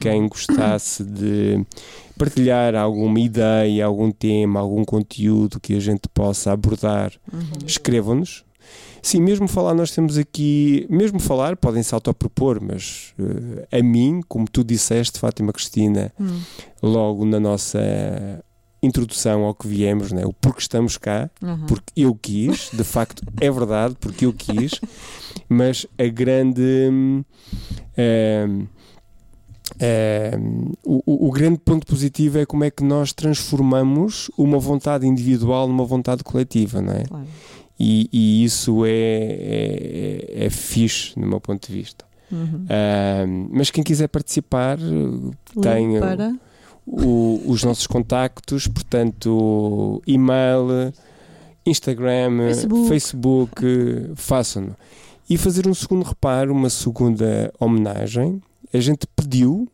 [0.00, 1.64] quem gostasse de
[2.16, 7.66] partilhar alguma ideia, algum tema, algum conteúdo que a gente possa abordar, Uhum.
[7.66, 8.44] escrevam-nos.
[9.08, 14.20] Sim, mesmo falar, nós temos aqui, mesmo falar, podem se autopropor, mas eh, a mim,
[14.28, 16.40] como tu disseste, Fátima Cristina, Hum.
[16.82, 17.78] logo na nossa
[18.82, 20.26] introdução ao que viemos, né?
[20.26, 21.64] o porquê estamos cá, Uhum.
[21.66, 24.72] porque eu quis, de facto é verdade, porque eu quis,
[25.48, 26.60] mas a grande.
[26.92, 27.24] hum,
[27.96, 28.66] hum,
[30.38, 35.06] hum, o, o- o grande ponto positivo é como é que nós transformamos uma vontade
[35.06, 37.04] individual numa vontade coletiva, não é?
[37.04, 37.26] Claro.
[37.78, 42.04] E, e isso é, é, é fixe, do meu ponto de vista.
[42.30, 42.66] Uhum.
[43.26, 44.78] Hum, mas quem quiser participar,
[46.00, 46.34] para.
[46.86, 50.92] o- os nossos contactos, portanto, e-mail,
[51.64, 52.88] Instagram, Facebook.
[52.88, 54.74] Facebook, façam-no.
[55.30, 58.42] E fazer um segundo reparo, uma segunda homenagem.
[58.72, 59.68] A gente pediu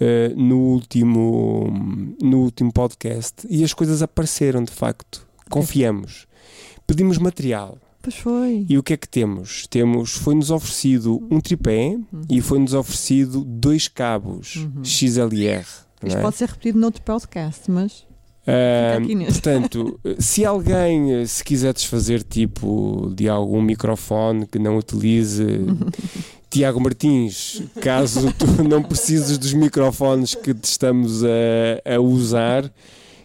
[0.00, 5.26] eh, no, último, no último podcast e as coisas apareceram de facto.
[5.50, 6.26] Confiamos.
[6.90, 7.78] Pedimos material.
[8.02, 8.66] Pois foi.
[8.68, 9.64] E o que é que temos?
[9.68, 12.22] Temos, foi-nos oferecido um tripé Uhum.
[12.28, 14.82] e foi-nos oferecido dois cabos Uhum.
[14.84, 15.64] XLR.
[16.04, 16.20] Isto é?
[16.20, 18.04] pode ser repetido noutro podcast, mas
[19.14, 19.32] neste.
[19.42, 25.44] portanto, se alguém se quiser desfazer tipo de algum microfone que não utilize
[26.50, 32.72] Tiago Martins, caso tu não precises dos microfones que te estamos a, a usar,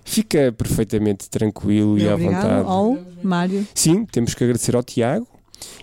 [0.06, 2.66] fica perfeitamente tranquilo e à vontade.
[2.68, 5.28] ao Mário Sim, temos que agradecer ao Tiago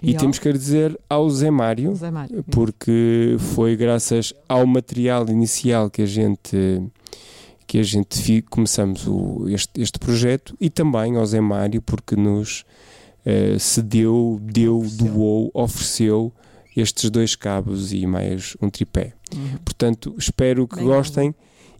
[0.02, 2.42] e, ao temos que agradecer ao Zé Mário Zé Mário.
[2.50, 6.82] porque foi graças ao material inicial que a gente
[7.66, 12.64] que a gente começamos o- este, este projeto e também ao Zé Mário porque nos
[13.24, 15.06] eh, cedeu, deu, Ofereceu.
[15.08, 16.32] doou, ofereceu
[16.76, 19.12] estes dois cabos e mais um tripé.
[19.34, 19.58] Uhum.
[19.64, 21.34] Portanto, espero que Bem gostem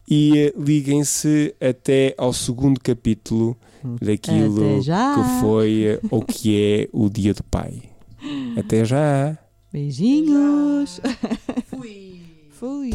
[0.08, 3.56] e liguem-se até ao segundo capítulo
[4.00, 5.14] daquilo já.
[5.14, 7.82] que foi ou que é o Dia do Pai.
[8.56, 9.38] Até já!
[9.72, 11.00] Beijinhos.
[11.66, 12.20] Fui.
[12.50, 12.90] Fui.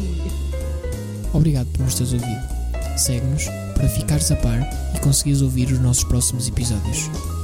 [1.34, 2.58] Obrigado por nos teres ouvido.
[2.96, 3.44] Segue-nos
[3.74, 4.60] para ficares a par
[4.94, 7.37] e conseguires ouvir os nossos próximos episódios.